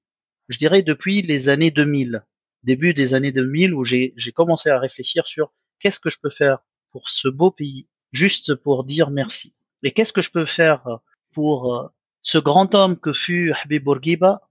je 0.52 0.58
dirais 0.58 0.84
depuis 0.84 1.22
les 1.22 1.50
années 1.50 1.72
2000, 1.72 2.24
début 2.64 2.94
des 2.94 3.14
années 3.14 3.32
2000, 3.32 3.74
où 3.74 3.86
j'ai 3.86 4.14
commencé 4.34 4.70
à 4.70 4.80
réfléchir 4.80 5.26
sur 5.26 5.52
qu'est-ce 5.80 6.00
que 6.00 6.10
je 6.10 6.20
peux 6.22 6.30
faire 6.30 6.60
pour 6.92 7.10
ce 7.10 7.30
beau 7.30 7.52
pays, 7.52 7.88
juste 8.12 8.56
pour 8.56 8.84
dire 8.84 9.10
merci. 9.10 9.54
Et 9.84 9.92
qu'est-ce 9.92 10.14
que 10.14 10.22
je 10.22 10.32
peux 10.32 10.46
faire 10.46 11.00
pour 11.32 11.74
euh, 11.74 11.88
ce 12.22 12.38
grand 12.38 12.76
homme 12.76 13.00
que 13.00 13.14
fut 13.14 13.54
Habib 13.64 13.84
Bourguiba, 13.84 14.42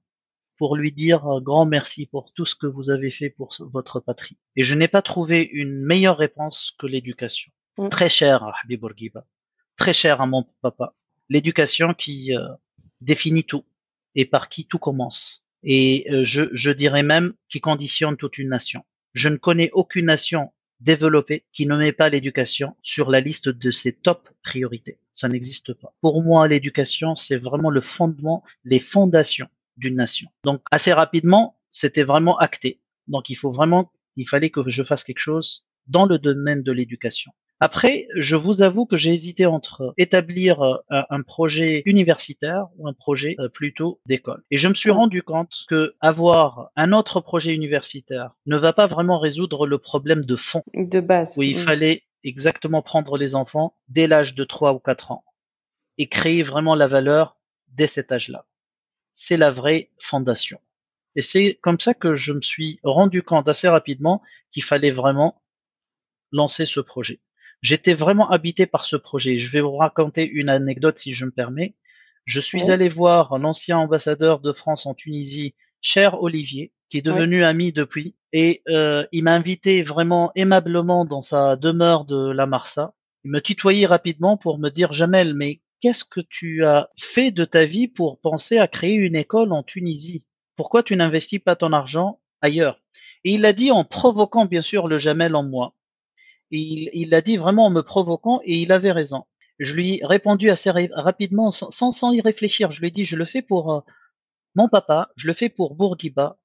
pour 0.57 0.75
lui 0.77 0.91
dire 0.91 1.23
grand 1.43 1.67
merci 1.67 2.07
pour 2.07 2.33
tout 2.33 2.47
ce 2.47 2.55
que 2.55 2.67
vous 2.67 2.91
avez 2.91 3.11
fait 3.11 3.31
pour 3.31 3.55
votre 3.61 4.01
patrie. 4.01 4.39
Et 4.57 4.63
je 4.63 4.75
n'ai 4.75 4.89
pas 4.89 5.03
trouvé 5.03 5.43
une 5.53 5.81
meilleure 5.85 6.19
réponse 6.19 6.75
que 6.79 6.87
l'éducation. 6.87 7.53
Mm. 7.79 7.89
Très 7.91 8.11
cher 8.11 8.43
à 8.43 8.55
Habib 8.63 8.81
Bourguiba, 8.81 9.27
très 9.77 9.93
cher 9.93 10.21
à 10.21 10.27
mon 10.27 10.45
papa. 10.63 10.95
L'éducation 11.29 11.95
qui 11.95 12.35
euh, 12.35 12.49
définit 13.01 13.45
tout 13.45 13.65
et 14.15 14.25
par 14.25 14.49
qui 14.49 14.67
tout 14.67 14.79
commence 14.79 15.45
et 15.63 16.07
euh, 16.11 16.25
je, 16.25 16.43
je 16.53 16.71
dirais 16.71 17.03
même 17.03 17.33
qui 17.49 17.61
conditionne 17.61 18.17
toute 18.17 18.39
une 18.39 18.49
nation. 18.49 18.83
Je 19.13 19.29
ne 19.29 19.37
connais 19.37 19.71
aucune 19.73 20.07
nation 20.07 20.53
développée 20.81 21.45
qui 21.53 21.67
ne 21.67 21.77
met 21.77 21.93
pas 21.93 22.09
l'éducation 22.09 22.77
sur 22.83 23.11
la 23.11 23.21
liste 23.21 23.49
de 23.49 23.71
ses 23.71 23.93
top 23.93 24.31
priorités. 24.43 24.99
Ça 25.15 25.29
n'existe 25.29 25.75
pas. 25.75 25.95
Pour 26.01 26.23
moi, 26.23 26.49
l'éducation, 26.49 27.15
c'est 27.17 27.37
vraiment 27.37 27.71
le 27.71 27.81
fondement, 27.81 28.43
les 28.65 28.79
fondations 28.79 29.49
d'une 29.77 29.97
nation. 29.97 30.29
Donc, 30.45 30.63
assez 30.71 30.93
rapidement, 30.93 31.59
c'était 31.73 32.05
vraiment 32.05 32.39
acté. 32.39 32.81
Donc, 33.09 33.29
il 33.29 33.35
faut 33.35 33.53
vraiment, 33.53 33.93
il 34.17 34.29
fallait 34.29 34.51
que 34.51 34.61
je 34.69 34.83
fasse 34.83 35.05
quelque 35.05 35.21
chose 35.21 35.65
dans 35.87 36.07
le 36.07 36.19
domaine 36.19 36.63
de 36.63 36.73
l'éducation. 36.73 37.33
Après, 37.63 38.09
je 38.17 38.37
vous 38.37 38.63
avoue 38.63 38.87
que 38.87 38.97
j'ai 38.97 39.13
hésité 39.13 39.45
entre 39.45 39.93
établir 39.99 40.63
euh, 40.63 40.79
un 40.89 41.21
projet 41.21 41.83
universitaire 41.85 42.69
ou 42.79 42.89
un 42.89 42.95
projet 42.95 43.37
euh, 43.39 43.51
plutôt 43.51 44.01
d'école. 44.07 44.43
Et 44.51 44.57
je 44.57 44.67
me 44.67 44.73
suis 44.73 44.91
rendu 44.91 45.23
compte 45.23 45.67
que 45.69 45.95
avoir 46.01 46.71
un 46.75 46.95
autre 46.95 47.21
projet 47.21 47.55
universitaire 47.55 48.31
ne 48.47 48.57
va 48.57 48.73
pas 48.73 48.87
vraiment 48.87 49.19
résoudre 49.19 49.67
le 49.67 49.77
problème 49.77 50.25
de 50.25 50.37
fond. 50.37 50.63
De 50.75 51.01
base. 51.01 51.37
Où 51.37 51.43
il 51.43 51.57
fallait 51.57 52.05
exactement 52.25 52.81
prendre 52.81 53.19
les 53.19 53.35
enfants 53.35 53.77
dès 53.89 54.07
l'âge 54.07 54.35
de 54.35 54.45
3 54.45 54.73
ou 54.73 54.79
4 54.79 55.13
ans 55.13 55.25
et 55.99 56.09
créer 56.09 56.43
vraiment 56.43 56.75
la 56.75 56.87
valeur 56.87 57.37
dès 57.69 57.87
cet 57.87 58.11
âge-là. 58.11 58.47
C'est 59.13 59.37
la 59.37 59.51
vraie 59.51 59.91
fondation. 59.99 60.61
Et 61.15 61.21
c'est 61.21 61.59
comme 61.61 61.79
ça 61.79 61.93
que 61.93 62.15
je 62.15 62.33
me 62.33 62.41
suis 62.41 62.81
rendu 62.85 63.23
compte 63.23 63.49
assez 63.49 63.69
rapidement 63.69 64.23
qu'il 64.51 64.65
fallait 64.65 64.93
vraiment 64.93 65.43
lancer 66.33 66.65
ce 66.65 66.81
projet. 66.81 67.21
J'étais 67.63 67.95
vraiment 67.95 68.31
habité 68.31 68.67
par 68.67 68.85
ce 68.85 68.97
projet. 68.97 69.39
Je 69.39 69.51
vais 69.51 69.61
vous 69.61 69.77
raconter 69.77 70.29
une 70.29 70.49
anecdote 70.49 70.99
si 70.99 71.13
je 71.13 71.27
me 71.27 71.31
permets. 71.31 71.75
Je 72.25 72.41
suis 72.41 72.71
allé 72.71 72.89
voir 72.89 73.39
l'ancien 73.39 73.79
ambassadeur 73.79 74.41
de 74.41 74.53
France 74.53 74.87
en 74.87 74.95
Tunisie, 74.95 75.55
cher 75.81 76.23
Olivier, 76.23 76.73
qui 76.89 76.99
est 76.99 77.03
devenu 77.03 77.45
ami 77.45 77.73
depuis, 77.73 78.15
et 78.33 78.63
euh, 78.69 79.07
il 79.13 79.25
m'a 79.25 79.35
invité 79.35 79.83
vraiment 79.83 80.33
aimablement 80.35 81.05
dans 81.05 81.23
sa 81.23 81.57
demeure 81.57 82.05
de 82.05 82.31
la 82.31 82.47
Marsa. 82.47 82.95
Il 83.25 83.31
me 83.31 83.41
tutoyait 83.41 83.87
rapidement 83.87 84.37
pour 84.37 84.59
me 84.59 84.71
dire 84.71 84.93
Jamel, 84.93 85.35
mais 85.35 85.61
qu'est-ce 85.81 86.05
que 86.05 86.21
tu 86.21 86.65
as 86.65 86.91
fait 86.99 87.31
de 87.31 87.45
ta 87.45 87.65
vie 87.65 87.89
pour 87.89 88.21
penser 88.21 88.59
à 88.59 88.69
créer 88.69 88.95
une 88.95 89.17
école 89.17 89.53
en 89.53 89.63
Tunisie? 89.63 90.25
Pourquoi 90.57 90.83
tu 90.83 90.97
n'investis 90.97 91.39
pas 91.39 91.57
ton 91.57 91.73
argent 91.73 92.21
ailleurs? 92.43 92.81
Et 93.25 93.33
il 93.33 93.43
l'a 93.43 93.53
dit 93.53 93.71
en 93.71 93.85
provoquant 93.85 94.47
bien 94.47 94.63
sûr 94.63 94.89
le 94.89 94.99
Jamel 94.99 95.35
en 95.35 95.43
moi 95.43 95.75
il 96.51 97.11
l'a 97.11 97.21
dit 97.21 97.37
vraiment 97.37 97.67
en 97.67 97.71
me 97.71 97.83
provoquant 97.83 98.41
et 98.45 98.57
il 98.57 98.73
avait 98.73 98.93
raison. 98.93 99.25
Je 99.61 99.75
lui 99.75 99.99
ai 99.99 100.07
répondu 100.07 100.49
assez 100.49 100.71
rapidement 100.71 101.51
sans, 101.51 101.71
sans, 101.71 102.13
y 102.13 102.21
réfléchir. 102.23 102.71
Je 102.71 102.81
lui 102.81 102.89
ai 102.89 102.91
dit, 102.91 103.05
je 103.05 103.17
le 103.17 103.27
fais 103.27 103.43
pour 103.43 103.75
euh, 103.75 103.81
mon 104.55 104.69
papa, 104.69 105.11
je 105.17 105.27
le 105.27 105.35
fais 105.35 105.51
pour 105.51 105.75
Bourguiba 105.75 106.39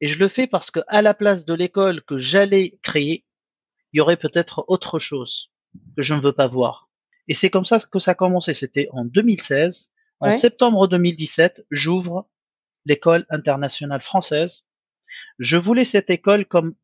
et 0.00 0.06
je 0.06 0.18
le 0.18 0.28
fais 0.28 0.46
parce 0.46 0.70
que 0.70 0.80
à 0.88 1.02
la 1.02 1.12
place 1.12 1.44
de 1.44 1.52
l'école 1.52 2.02
que 2.02 2.16
j'allais 2.16 2.78
créer, 2.82 3.26
il 3.92 3.98
y 3.98 4.00
aurait 4.00 4.16
peut-être 4.16 4.64
autre 4.66 4.98
chose 4.98 5.52
que 5.94 6.02
je 6.02 6.14
ne 6.14 6.20
veux 6.20 6.32
pas 6.32 6.48
voir. 6.48 6.88
Et 7.28 7.34
c'est 7.34 7.50
comme 7.50 7.66
ça 7.66 7.78
que 7.78 7.98
ça 7.98 8.12
a 8.12 8.14
commencé. 8.14 8.54
C'était 8.54 8.88
en 8.92 9.04
2016. 9.04 9.90
En 10.20 10.32
septembre 10.32 10.88
2017, 10.88 11.66
j'ouvre 11.70 12.26
l'école 12.86 13.26
internationale 13.28 14.00
française. 14.00 14.64
Je 15.38 15.58
voulais 15.58 15.84
cette 15.84 16.08
école 16.08 16.46
comme 16.46 16.74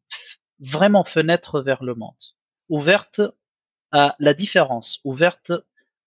vraiment 0.59 1.04
fenêtre 1.04 1.62
vers 1.62 1.83
le 1.83 1.94
monde 1.94 2.18
ouverte 2.70 3.20
à 3.92 4.16
la 4.18 4.33
différence, 4.33 5.00
ouverte 5.04 5.52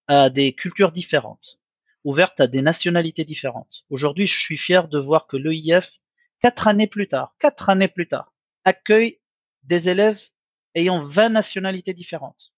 à 0.08 0.30
des 0.30 0.54
cultures 0.54 0.92
différentes, 0.92 1.60
ouverte 2.04 2.40
à 2.40 2.48
des 2.48 2.62
nationalités 2.62 3.26
différentes. 3.26 3.86
Aujourd'hui, 3.90 4.26
je 4.26 4.38
suis 4.38 4.58
fier 4.58 4.88
de 4.88 4.98
voir 4.98 5.28
que 5.28 5.38
l'EIF, 5.38 5.92
quatre 6.40 6.68
années 6.68 6.88
plus 6.88 7.08
tard, 7.08 7.36
quatre 7.40 7.70
années 7.70 7.90
plus 7.90 8.08
tard, 8.08 8.34
accueille 8.64 9.20
des 9.64 9.90
élèves 9.90 10.22
ayant 10.74 11.06
20 11.06 11.30
nationalités 11.30 11.94
différentes. 11.94 12.54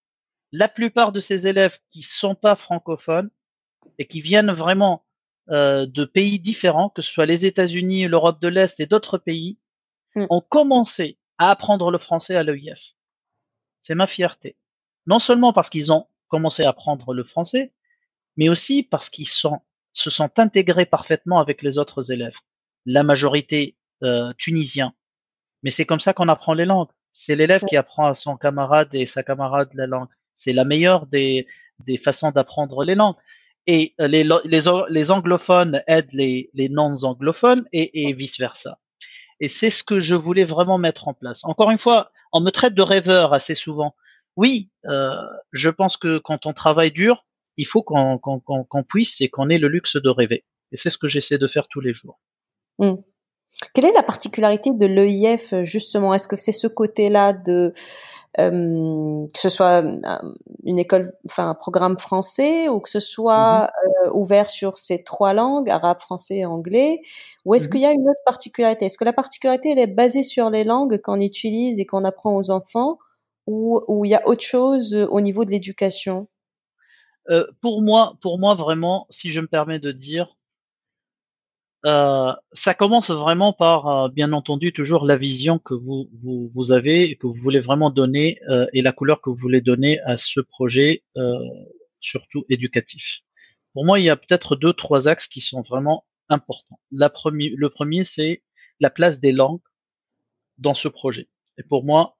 La 0.51 0.69
plupart 0.69 1.11
de 1.11 1.19
ces 1.19 1.47
élèves 1.47 1.79
qui 1.89 2.01
sont 2.01 2.35
pas 2.35 2.55
francophones 2.55 3.29
et 3.97 4.05
qui 4.05 4.21
viennent 4.21 4.51
vraiment 4.51 5.03
euh, 5.49 5.85
de 5.85 6.05
pays 6.05 6.39
différents, 6.39 6.89
que 6.89 7.01
ce 7.01 7.11
soit 7.11 7.25
les 7.25 7.45
États-Unis, 7.45 8.07
l'Europe 8.07 8.41
de 8.41 8.47
l'Est 8.47 8.79
et 8.79 8.85
d'autres 8.85 9.17
pays, 9.17 9.57
mm. 10.15 10.27
ont 10.29 10.41
commencé 10.41 11.17
à 11.37 11.51
apprendre 11.51 11.91
le 11.91 11.97
français 11.97 12.35
à 12.35 12.43
l'EIF. 12.43 12.93
C'est 13.85 13.93
ma 13.93 14.07
fierté. 14.07 14.55
Non 15.05 15.19
seulement 15.19 15.53
parce 15.53 15.69
qu'ils 15.69 15.91
ont 15.91 16.07
commencé 16.27 16.63
à 16.63 16.69
apprendre 16.69 17.13
le 17.13 17.23
français, 17.23 17.71
mais 18.35 18.49
aussi 18.49 18.81
parce 18.81 19.11
qu'ils 19.11 19.27
sont, 19.27 19.59
se 19.93 20.09
sont 20.09 20.39
intégrés 20.39 20.87
parfaitement 20.87 21.39
avec 21.39 21.61
les 21.61 21.77
autres 21.77 22.11
élèves. 22.11 22.39
La 22.87 23.03
majorité 23.03 23.77
euh, 24.01 24.33
tunisien. 24.39 24.95
Mais 25.61 25.69
c'est 25.69 25.85
comme 25.85 25.99
ça 25.99 26.13
qu'on 26.13 26.29
apprend 26.29 26.55
les 26.55 26.65
langues. 26.65 26.89
C'est 27.11 27.35
l'élève 27.35 27.63
qui 27.65 27.77
apprend 27.77 28.07
à 28.07 28.15
son 28.15 28.37
camarade 28.37 28.89
et 28.95 29.05
sa 29.05 29.21
camarade 29.21 29.69
la 29.75 29.85
langue. 29.85 30.09
C'est 30.33 30.53
la 30.53 30.65
meilleure 30.65 31.05
des, 31.05 31.45
des 31.85 31.97
façons 31.97 32.31
d'apprendre 32.31 32.83
les 32.83 32.95
langues. 32.95 33.17
Et 33.67 33.93
euh, 34.01 34.07
les, 34.07 34.23
les, 34.45 34.61
les 34.89 35.11
anglophones 35.11 35.83
aident 35.85 36.11
les, 36.11 36.49
les 36.55 36.69
non-anglophones 36.69 37.67
et, 37.71 38.07
et 38.09 38.13
vice-versa. 38.13 38.79
Et 39.39 39.47
c'est 39.47 39.69
ce 39.69 39.83
que 39.83 39.99
je 39.99 40.15
voulais 40.15 40.43
vraiment 40.43 40.79
mettre 40.79 41.07
en 41.07 41.13
place. 41.13 41.45
Encore 41.45 41.69
une 41.69 41.77
fois, 41.77 42.11
on 42.35 42.41
me 42.41 42.51
traite 42.51 42.75
de 42.75 42.81
rêveur 42.81 43.33
assez 43.33 43.55
souvent. 43.55 43.95
Oui, 44.35 44.69
euh, 44.89 45.15
je 45.53 45.69
pense 45.69 45.95
que 45.95 46.17
quand 46.17 46.45
on 46.45 46.51
travaille 46.51 46.91
dur, 46.91 47.25
il 47.55 47.65
faut 47.65 47.81
qu'on 47.81 48.83
puisse 48.87 49.21
et 49.21 49.29
qu'on 49.29 49.49
ait 49.49 49.57
le 49.57 49.69
luxe 49.69 49.95
de 49.95 50.09
rêver. 50.09 50.43
Et 50.73 50.77
c'est 50.77 50.89
ce 50.89 50.97
que 50.97 51.07
j'essaie 51.07 51.37
de 51.37 51.47
faire 51.47 51.69
tous 51.69 51.79
les 51.79 51.93
jours. 51.93 52.19
Hmm. 52.77 52.95
Quelle 53.73 53.85
est 53.85 53.93
la 53.93 54.03
particularité 54.03 54.71
de 54.73 54.85
l'EIF 54.85 55.53
justement? 55.63 56.13
Est-ce 56.13 56.27
que 56.27 56.35
c'est 56.35 56.51
ce 56.51 56.67
côté-là 56.67 57.31
de 57.31 57.71
euh, 58.39 59.27
que 59.33 59.39
ce 59.39 59.49
soit 59.49 59.83
euh, 59.83 60.33
une 60.63 60.79
école, 60.79 61.13
enfin 61.25 61.49
un 61.49 61.55
programme 61.55 61.97
français 61.97 62.67
ou 62.69 62.79
que 62.79 62.89
ce 62.89 62.99
soit 62.99 63.67
mm-hmm. 63.67 64.07
euh, 64.07 64.11
ouvert 64.13 64.49
sur 64.49 64.77
ces 64.77 65.03
trois 65.03 65.33
langues, 65.33 65.69
arabe, 65.69 65.99
français 65.99 66.37
et 66.37 66.45
anglais, 66.45 67.01
ou 67.45 67.55
est-ce 67.55 67.69
qu'il 67.69 67.81
y 67.81 67.85
a 67.85 67.91
mm-hmm. 67.91 68.01
une 68.01 68.09
autre 68.09 68.23
particularité? 68.25 68.85
Est-ce 68.85 68.97
que 68.97 69.05
la 69.05 69.13
particularité 69.13 69.71
elle 69.71 69.79
est 69.79 69.87
basée 69.87 70.23
sur 70.23 70.49
les 70.49 70.63
langues 70.63 71.01
qu'on 71.01 71.19
utilise 71.19 71.79
et 71.79 71.85
qu'on 71.85 72.03
apprend 72.03 72.35
aux 72.35 72.51
enfants, 72.51 72.97
ou, 73.47 73.81
ou 73.87 74.05
il 74.05 74.11
y 74.11 74.15
a 74.15 74.27
autre 74.27 74.43
chose 74.43 74.95
au 75.09 75.21
niveau 75.21 75.45
de 75.45 75.51
l'éducation? 75.51 76.27
Euh, 77.29 77.45
Pour 77.61 77.81
moi, 77.81 78.15
pour 78.21 78.37
moi 78.37 78.55
vraiment, 78.55 79.07
si 79.09 79.31
je 79.31 79.41
me 79.41 79.47
permets 79.47 79.79
de 79.79 79.91
dire, 79.91 80.35
euh, 81.85 82.33
ça 82.51 82.73
commence 82.73 83.11
vraiment 83.11 83.53
par, 83.53 83.87
euh, 83.87 84.09
bien 84.09 84.33
entendu, 84.33 84.73
toujours 84.73 85.05
la 85.05 85.17
vision 85.17 85.59
que 85.59 85.75
vous, 85.75 86.09
vous, 86.23 86.51
vous 86.53 86.71
avez 86.71 87.03
et 87.03 87.15
que 87.15 87.27
vous 87.27 87.33
voulez 87.33 87.59
vraiment 87.59 87.91
donner 87.91 88.39
euh, 88.49 88.65
et 88.73 88.81
la 88.81 88.91
couleur 88.91 89.21
que 89.21 89.29
vous 89.29 89.35
voulez 89.35 89.61
donner 89.61 89.99
à 90.01 90.17
ce 90.17 90.39
projet, 90.39 91.03
surtout 91.99 92.45
éducatif. 92.49 93.21
Pour 93.73 93.85
moi, 93.85 93.99
il 93.99 94.05
y 94.05 94.09
a 94.09 94.15
peut-être 94.15 94.55
deux, 94.55 94.73
trois 94.73 95.07
axes 95.07 95.27
qui 95.27 95.41
sont 95.41 95.61
vraiment 95.61 96.05
importants. 96.29 96.79
La 96.91 97.09
premier, 97.09 97.53
le 97.55 97.69
premier, 97.69 98.03
c'est 98.03 98.41
la 98.79 98.89
place 98.89 99.19
des 99.19 99.31
langues 99.31 99.61
dans 100.57 100.73
ce 100.73 100.87
projet. 100.87 101.29
Et 101.57 101.63
pour 101.63 101.83
moi, 101.83 102.17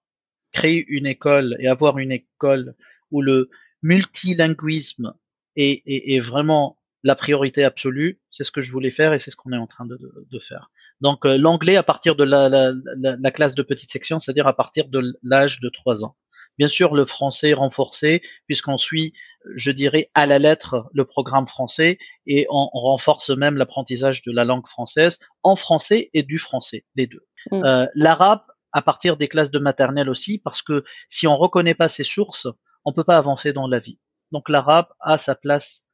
créer 0.51 0.85
une 0.87 1.07
école 1.07 1.55
et 1.59 1.67
avoir 1.67 1.97
une 1.97 2.11
école 2.11 2.75
où 3.11 3.21
le 3.21 3.49
multilinguisme 3.81 5.13
est, 5.55 5.81
est, 5.85 6.15
est 6.15 6.19
vraiment 6.19 6.77
la 7.05 7.15
priorité 7.15 7.63
absolue, 7.63 8.19
c'est 8.31 8.43
ce 8.43 8.51
que 8.51 8.61
je 8.61 8.71
voulais 8.71 8.89
faire 8.89 9.13
et 9.13 9.19
c'est 9.19 9.29
ce 9.29 9.35
qu'on 9.35 9.53
est 9.53 9.57
en 9.57 9.67
train 9.67 9.85
de, 9.85 9.97
de, 10.29 10.39
faire. 10.39 10.71
Donc 11.01 11.23
euh, 11.25 11.37
l'anglais 11.37 11.75
à 11.75 11.83
partir 11.83 12.15
de 12.15 12.23
la, 12.23 12.49
la, 12.49 12.73
la, 12.97 13.31
classe 13.31 13.53
de 13.53 13.61
petite 13.61 13.91
section, 13.91 14.19
c'est-à-dire 14.19 14.47
à 14.47 14.55
partir 14.55 14.87
de 14.87 15.15
l'âge 15.21 15.59
de 15.59 15.69
3 15.69 16.03
ans. 16.03 16.15
Bien 16.57 16.67
sûr, 16.67 16.95
le 16.95 17.05
français 17.05 17.53
renforcé, 17.53 18.23
puisqu'on 18.47 18.79
suit, 18.79 19.13
je 19.55 19.69
dirais, 19.69 20.09
à 20.15 20.25
la 20.25 20.39
lettre 20.39 20.89
le 20.93 21.05
programme 21.05 21.47
français 21.47 21.99
et 22.25 22.47
on, 22.49 22.65
renforce 22.73 23.29
même 23.29 23.55
l'apprentissage 23.55 24.23
de 24.23 24.31
la 24.31 24.43
langue 24.43 24.67
française 24.67 25.19
en 25.43 25.55
français 25.55 26.09
et 26.15 26.23
du 26.23 26.39
français, 26.39 26.85
les 26.95 27.05
deux. 27.05 27.27
Mm. 27.51 27.63
Euh, 27.65 27.85
L'arabe 27.93 28.41
à 28.71 28.81
partir 28.81 29.15
des 29.15 29.27
classes 29.27 29.51
de 29.51 29.59
maternelle 29.59 30.09
aussi, 30.09 30.39
parce 30.39 30.63
que 30.63 30.83
si 31.07 31.27
on 31.27 31.37
reconnaît 31.37 31.75
pas 31.75 31.87
ses 31.87 32.03
sources, 32.03 32.47
on 32.83 32.93
peut 32.93 33.03
pas 33.03 33.17
avancer 33.17 33.53
dans 33.53 33.67
la 33.67 33.79
vie. 33.79 33.99
Donc 34.31 34.49
l'arabe 34.49 34.87
a 34.99 35.17
sa 35.17 35.35
place 35.35 35.84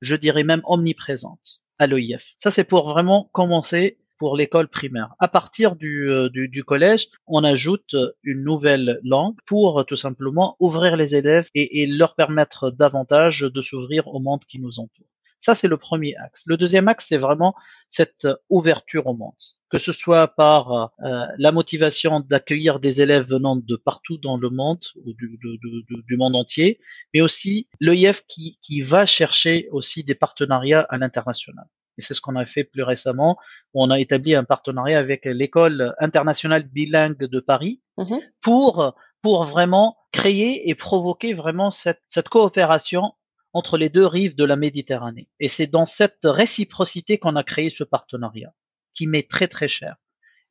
je 0.00 0.16
dirais 0.16 0.44
même 0.44 0.62
omniprésente 0.64 1.60
à 1.78 1.86
l'OIF. 1.86 2.34
Ça, 2.38 2.50
c'est 2.50 2.64
pour 2.64 2.88
vraiment 2.88 3.28
commencer 3.32 3.98
pour 4.18 4.36
l'école 4.36 4.68
primaire. 4.68 5.14
À 5.18 5.28
partir 5.28 5.76
du, 5.76 6.10
euh, 6.10 6.28
collège, 6.66 7.08
on 7.26 7.42
ajoute 7.42 7.96
une 8.22 8.44
nouvelle 8.44 9.00
langue 9.02 9.36
pour 9.46 9.86
tout 9.86 9.96
simplement 9.96 10.56
ouvrir 10.60 10.96
les 10.96 11.16
élèves 11.16 11.48
et 11.54 11.86
leur 11.86 12.14
permettre 12.14 12.70
davantage 12.70 13.40
de 13.40 13.62
s'ouvrir 13.62 14.08
au 14.08 14.20
monde 14.20 14.44
qui 14.44 14.58
nous 14.58 14.78
entoure. 14.78 15.06
Ça, 15.40 15.54
c'est 15.54 15.68
le 15.68 15.76
premier 15.76 16.14
axe. 16.16 16.44
Le 16.46 16.56
deuxième 16.56 16.88
axe, 16.88 17.06
c'est 17.08 17.18
vraiment 17.18 17.54
cette 17.88 18.28
ouverture 18.48 19.06
au 19.06 19.14
monde 19.14 19.34
que 19.70 19.78
ce 19.78 19.92
soit 19.92 20.26
par 20.28 20.92
euh, 21.04 21.26
la 21.38 21.52
motivation 21.52 22.20
d'accueillir 22.20 22.80
des 22.80 23.00
élèves 23.00 23.28
venant 23.28 23.54
de 23.54 23.76
partout 23.76 24.18
dans 24.18 24.36
le 24.36 24.50
monde 24.50 24.84
ou 25.04 25.14
du, 25.14 25.38
du 25.38 26.16
monde 26.16 26.34
entier, 26.34 26.80
mais 27.14 27.20
aussi 27.20 27.68
l'EIF 27.78 28.24
qui, 28.26 28.58
qui 28.62 28.82
va 28.82 29.06
chercher 29.06 29.68
aussi 29.70 30.02
des 30.02 30.16
partenariats 30.16 30.86
à 30.90 30.98
l'international. 30.98 31.66
Et 31.98 32.02
c'est 32.02 32.14
ce 32.14 32.20
qu'on 32.20 32.36
a 32.36 32.44
fait 32.46 32.64
plus 32.64 32.82
récemment, 32.82 33.38
où 33.72 33.84
on 33.84 33.90
a 33.90 34.00
établi 34.00 34.34
un 34.34 34.44
partenariat 34.44 34.98
avec 34.98 35.24
l'école 35.24 35.94
internationale 36.00 36.64
bilingue 36.64 37.18
de 37.18 37.40
Paris 37.40 37.80
mm-hmm. 37.96 38.20
pour 38.42 38.94
pour 39.22 39.44
vraiment 39.44 39.98
créer 40.12 40.70
et 40.70 40.74
provoquer 40.74 41.34
vraiment 41.34 41.70
cette, 41.70 42.00
cette 42.08 42.30
coopération 42.30 43.12
entre 43.52 43.78
les 43.78 43.88
deux 43.88 44.06
rives 44.06 44.36
de 44.36 44.44
la 44.44 44.56
Méditerranée. 44.56 45.28
Et 45.40 45.48
c'est 45.48 45.66
dans 45.66 45.86
cette 45.86 46.24
réciprocité 46.24 47.18
qu'on 47.18 47.36
a 47.36 47.42
créé 47.42 47.70
ce 47.70 47.84
partenariat 47.84 48.54
qui 48.94 49.06
met 49.06 49.22
très 49.22 49.48
très 49.48 49.68
cher. 49.68 49.96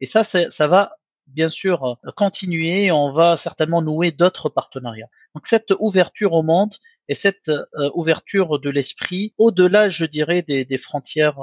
Et 0.01 0.05
ça, 0.05 0.23
ça 0.23 0.67
va 0.67 0.97
bien 1.27 1.49
sûr 1.49 1.97
continuer. 2.15 2.91
On 2.91 3.11
va 3.11 3.37
certainement 3.37 3.81
nouer 3.81 4.11
d'autres 4.11 4.49
partenariats. 4.49 5.09
Donc 5.35 5.47
cette 5.47 5.73
ouverture 5.79 6.33
au 6.33 6.43
monde 6.43 6.75
et 7.07 7.15
cette 7.15 7.49
euh, 7.49 7.89
ouverture 7.93 8.59
de 8.59 8.69
l'esprit 8.69 9.33
au-delà, 9.37 9.89
je 9.89 10.05
dirais, 10.05 10.41
des, 10.41 10.65
des 10.65 10.77
frontières 10.77 11.39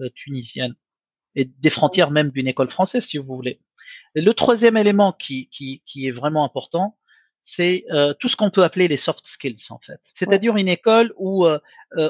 euh, 0.00 0.08
tunisiennes 0.14 0.74
et 1.34 1.44
des 1.44 1.70
frontières 1.70 2.10
même 2.10 2.30
d'une 2.30 2.48
école 2.48 2.70
française, 2.70 3.04
si 3.04 3.18
vous 3.18 3.34
voulez. 3.34 3.60
Le 4.14 4.32
troisième 4.32 4.76
élément 4.76 5.12
qui, 5.12 5.48
qui, 5.50 5.82
qui 5.84 6.06
est 6.06 6.10
vraiment 6.10 6.44
important, 6.44 6.98
c'est 7.46 7.84
euh, 7.92 8.12
tout 8.12 8.28
ce 8.28 8.36
qu'on 8.36 8.50
peut 8.50 8.64
appeler 8.64 8.88
les 8.88 8.96
soft 8.98 9.26
skills 9.26 9.70
en 9.70 9.78
fait. 9.78 10.00
C'est-à-dire 10.12 10.56
une 10.56 10.68
école 10.68 11.14
où 11.16 11.46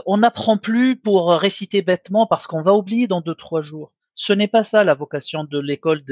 on 0.07 0.16
n'apprend 0.16 0.57
plus 0.57 0.96
pour 0.96 1.31
réciter 1.31 1.83
bêtement 1.83 2.27
parce 2.27 2.46
qu'on 2.49 2.62
va 2.62 2.75
oublier 2.75 3.07
dans 3.07 3.20
deux 3.20 3.35
trois 3.35 3.62
jours. 3.62 3.92
Ce 4.16 4.33
n'est 4.33 4.49
pas 4.49 4.64
ça 4.64 4.83
la 4.83 4.94
vocation 4.94 5.44
de 5.44 5.61
l'école 5.61 6.03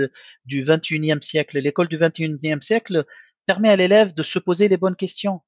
du 0.45 0.65
21e 0.65 1.23
siècle. 1.23 1.59
L'école 1.59 1.89
du 1.89 1.99
21e 1.99 2.61
siècle 2.61 3.07
permet 3.47 3.71
à 3.71 3.77
l'élève 3.77 4.15
de 4.15 4.23
se 4.23 4.39
poser 4.39 4.69
les 4.69 4.77
bonnes 4.77 4.95
questions, 4.95 5.41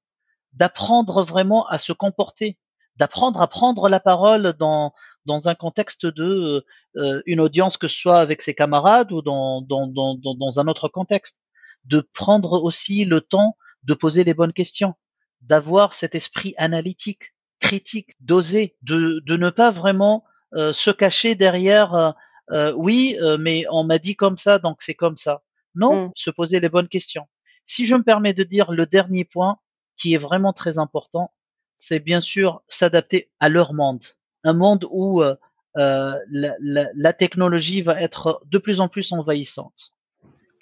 d'apprendre 0.55 1.23
vraiment 1.23 1.67
à 1.69 1.77
se 1.77 1.93
comporter, 1.93 2.59
d'apprendre 2.97 3.43
à 3.43 3.47
prendre 3.47 3.91
la 3.91 4.01
parole 4.01 4.55
dans, 4.55 4.95
dans 5.27 5.49
un 5.49 5.55
contexte 5.55 6.07
de 6.07 6.65
euh, 6.97 7.23
une 7.27 7.41
audience 7.41 7.77
que 7.77 7.89
ce 7.89 7.99
soit 7.99 8.21
avec 8.21 8.41
ses 8.41 8.55
camarades 8.55 9.13
ou 9.13 9.21
dans, 9.21 9.61
dans, 9.61 9.87
dans, 9.87 10.17
dans 10.17 10.61
un 10.61 10.67
autre 10.67 10.89
contexte, 10.89 11.39
de 11.85 12.01
prendre 12.01 12.63
aussi 12.63 13.05
le 13.05 13.21
temps 13.21 13.57
de 13.87 13.95
poser 13.95 14.25
les 14.25 14.35
bonnes 14.35 14.53
questions, 14.53 14.95
d'avoir 15.41 15.95
cet 15.95 16.15
esprit 16.15 16.55
analytique, 16.59 17.35
critique, 17.61 18.11
d'oser, 18.21 18.77
de, 18.83 19.23
de 19.25 19.37
ne 19.37 19.51
pas 19.51 19.71
vraiment 19.71 20.25
euh, 20.55 20.73
se 20.73 20.91
cacher 20.91 21.35
derrière 21.35 21.95
euh, 21.95 22.11
euh, 22.53 22.73
oui, 22.77 23.17
euh, 23.21 23.37
mais 23.39 23.65
on 23.71 23.85
m'a 23.85 23.99
dit 23.99 24.17
comme 24.17 24.39
ça, 24.39 24.59
donc 24.59 24.83
c'est 24.83 24.95
comme 24.95 25.17
ça. 25.17 25.43
Non, 25.75 26.09
mmh. 26.09 26.13
se 26.15 26.31
poser 26.31 26.61
les 26.61 26.69
bonnes 26.69 26.89
questions. 26.89 27.27
Si 27.67 27.87
je 27.87 27.97
me 27.97 28.03
permets 28.03 28.35
de 28.35 28.45
dire 28.45 28.71
le 28.71 28.87
dernier 28.87 29.25
point, 29.25 29.59
qui 29.97 30.15
est 30.15 30.19
vraiment 30.19 30.53
très 30.53 30.79
important, 30.79 31.33
c'est 31.79 32.01
bien 32.01 32.21
sûr 32.21 32.63
s'adapter 32.69 33.31
à 33.41 33.49
leur 33.49 33.75
monde. 33.75 34.05
Un 34.45 34.55
monde 34.55 34.87
où 34.91 35.23
euh, 35.23 35.35
la, 35.75 36.55
la, 36.61 36.89
la, 36.95 37.13
technologie 37.13 37.83
va 37.83 38.01
être 38.01 38.41
de 38.47 38.59
plus 38.59 38.81
en 38.81 38.89
plus 38.89 39.13
envahissante. 39.13 39.93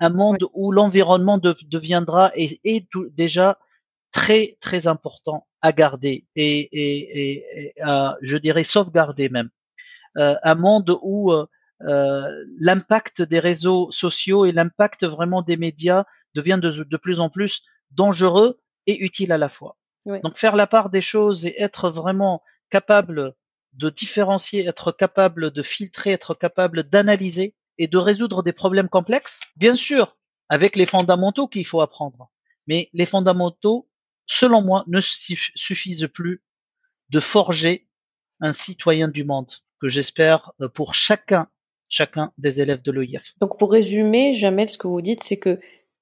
Un 0.04 0.10
monde 0.10 0.44
où 0.52 0.70
l'environnement 0.70 1.38
de, 1.38 1.56
deviendra 1.66 2.30
et 2.34 2.60
est 2.64 2.86
déjà 3.12 3.58
très 4.12 4.58
très 4.60 4.86
important 4.86 5.46
à 5.62 5.72
garder 5.72 6.26
et, 6.36 6.60
et, 6.60 6.98
et, 7.20 7.44
et 7.56 7.72
à, 7.80 8.16
je 8.20 8.36
dirais 8.36 8.64
sauvegarder 8.64 9.28
même. 9.30 9.48
Euh, 10.18 10.36
un 10.42 10.54
monde 10.54 10.98
où 11.02 11.32
euh, 11.32 11.46
l'impact 12.60 13.22
des 13.22 13.40
réseaux 13.40 13.90
sociaux 13.90 14.44
et 14.44 14.52
l'impact 14.52 15.04
vraiment 15.04 15.42
des 15.42 15.56
médias 15.56 16.04
devient 16.34 16.58
de, 16.62 16.70
de, 16.70 16.96
plus 16.96 17.18
en 17.18 17.30
plus 17.30 17.62
dangereux 17.90 18.60
et 18.86 19.02
utile 19.04 19.32
à 19.32 19.38
la 19.38 19.48
fois. 19.48 19.76
Donc 20.22 20.36
faire 20.36 20.54
la 20.54 20.66
part 20.66 20.90
des 20.90 21.00
choses 21.00 21.46
et 21.46 21.54
être 21.60 21.90
vraiment 21.90 22.42
capable 22.68 23.34
de 23.72 23.88
différencier, 23.88 24.66
être 24.68 24.92
capable 24.92 25.50
de 25.50 25.62
filtrer, 25.62 26.10
être 26.10 26.34
capable 26.34 26.82
d'analyser 26.84 27.54
et 27.78 27.88
de 27.88 27.98
résoudre 27.98 28.42
des 28.42 28.52
problèmes 28.52 28.88
complexes, 28.88 29.40
bien 29.56 29.76
sûr, 29.76 30.16
avec 30.48 30.76
les 30.76 30.86
fondamentaux 30.86 31.48
qu'il 31.48 31.66
faut 31.66 31.80
apprendre. 31.80 32.30
Mais 32.66 32.88
les 32.92 33.06
fondamentaux, 33.06 33.88
selon 34.26 34.62
moi, 34.62 34.84
ne 34.86 35.00
suffisent 35.00 36.08
plus 36.12 36.42
de 37.10 37.20
forger 37.20 37.88
un 38.40 38.52
citoyen 38.52 39.08
du 39.08 39.24
monde 39.24 39.50
que 39.80 39.88
j'espère 39.88 40.52
euh, 40.60 40.68
pour 40.68 40.94
chacun 40.94 41.48
chacun 41.88 42.32
des 42.38 42.60
élèves 42.60 42.82
de 42.82 42.90
l'OIF. 42.90 43.34
Donc 43.40 43.58
pour 43.58 43.70
résumer, 43.70 44.32
Jamel, 44.32 44.68
ce 44.68 44.78
que 44.78 44.88
vous 44.88 45.00
dites, 45.00 45.22
c'est 45.22 45.38
que 45.38 45.60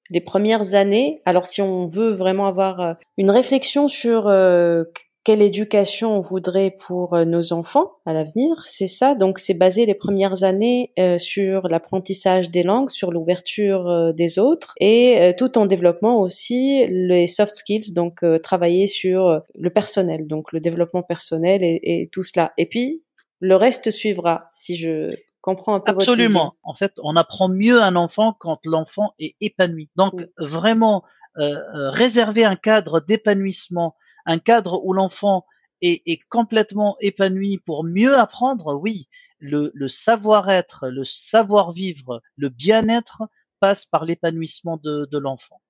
les 0.09 0.21
premières 0.21 0.75
années, 0.75 1.21
alors 1.25 1.45
si 1.45 1.61
on 1.61 1.87
veut 1.87 2.11
vraiment 2.11 2.47
avoir 2.47 2.81
euh, 2.81 2.93
une 3.17 3.31
réflexion 3.31 3.87
sur 3.87 4.27
euh, 4.27 4.85
quelle 5.23 5.41
éducation 5.41 6.17
on 6.17 6.21
voudrait 6.21 6.75
pour 6.85 7.13
euh, 7.13 7.25
nos 7.25 7.53
enfants 7.53 7.93
à 8.05 8.13
l'avenir, 8.13 8.61
c'est 8.65 8.87
ça. 8.87 9.15
Donc 9.15 9.39
c'est 9.39 9.53
basé 9.53 9.85
les 9.85 9.93
premières 9.93 10.43
années 10.43 10.91
sur 11.17 11.67
l'apprentissage 11.67 12.49
des 12.49 12.63
langues, 12.63 12.89
sur 12.89 13.11
l'ouverture 13.11 14.13
des 14.13 14.39
autres 14.39 14.73
et 14.79 15.33
tout 15.37 15.57
en 15.57 15.65
développement 15.65 16.19
aussi 16.19 16.85
les 16.87 17.27
soft 17.27 17.53
skills, 17.53 17.93
donc 17.93 18.23
travailler 18.41 18.87
sur 18.87 19.41
le 19.55 19.69
personnel, 19.69 20.27
donc 20.27 20.51
le 20.51 20.59
développement 20.59 21.03
personnel 21.03 21.63
et, 21.63 21.79
et 21.83 22.09
tout 22.11 22.23
cela. 22.23 22.51
Et 22.57 22.65
puis 22.65 23.03
le 23.39 23.55
reste 23.55 23.91
suivra, 23.91 24.49
si 24.53 24.77
je 24.77 25.09
comprend 25.43 25.75
un 25.75 25.81
peu 25.81 25.91
Absolument. 25.91 26.55
en 26.63 26.73
fait, 26.73 26.93
on 27.03 27.17
apprend 27.17 27.49
mieux 27.49 27.81
un 27.81 27.97
enfant 27.97 28.33
quand 28.39 28.59
l'enfant 28.65 29.13
est 29.19 29.35
épanoui. 29.41 29.89
Donc 29.97 30.25
vraiment 30.37 31.03
euh, 31.37 31.55
euh, 31.75 31.91
réserver 31.91 32.45
un 32.45 32.55
cadre 32.55 33.01
d'épanouissement, 33.01 33.95
un 34.25 34.39
cadre 34.39 34.83
où 34.83 34.93
l'enfant 34.93 35.45
est, 35.81 36.19
complètement 36.29 36.95
épanoui 37.01 37.57
pour 37.57 37.83
mieux 37.83 38.17
apprendre, 38.17 38.75
oui, 38.75 39.09
le, 39.39 39.87
savoir-être, 39.87 40.87
le 40.87 41.03
savoir-vivre, 41.03 42.21
le 42.37 42.49
bien-être 42.49 43.23
passe 43.59 43.85
par 43.85 44.05
l'épanouissement 44.05 44.77
de, 44.77 45.17
l'enfant. 45.17 45.61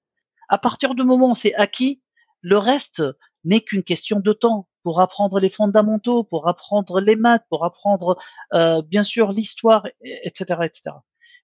À 0.49 0.57
partir 0.57 0.93
du 0.93 1.03
moment 1.03 1.31
où 1.31 1.35
c'est 1.35 1.55
acquis, 1.55 2.01
le 2.41 2.57
reste 2.57 3.01
n'est 3.43 3.61
qu'une 3.61 3.83
question 3.83 4.19
de 4.19 4.33
temps 4.33 4.67
pour 4.83 5.01
apprendre 5.01 5.39
les 5.39 5.49
fondamentaux, 5.49 6.23
pour 6.23 6.47
apprendre 6.47 6.99
les 6.99 7.15
maths, 7.15 7.45
pour 7.49 7.65
apprendre 7.65 8.17
euh, 8.53 8.81
bien 8.81 9.03
sûr 9.03 9.31
l'histoire, 9.31 9.87
etc., 10.03 10.59
etc. 10.63 10.95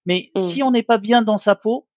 Mais 0.05 0.31
mmh. 0.35 0.39
si 0.39 0.63
on 0.63 0.71
n'est 0.71 0.83
pas 0.83 0.97
bien 0.97 1.21
dans 1.21 1.37
sa 1.37 1.55
peau, 1.55 1.87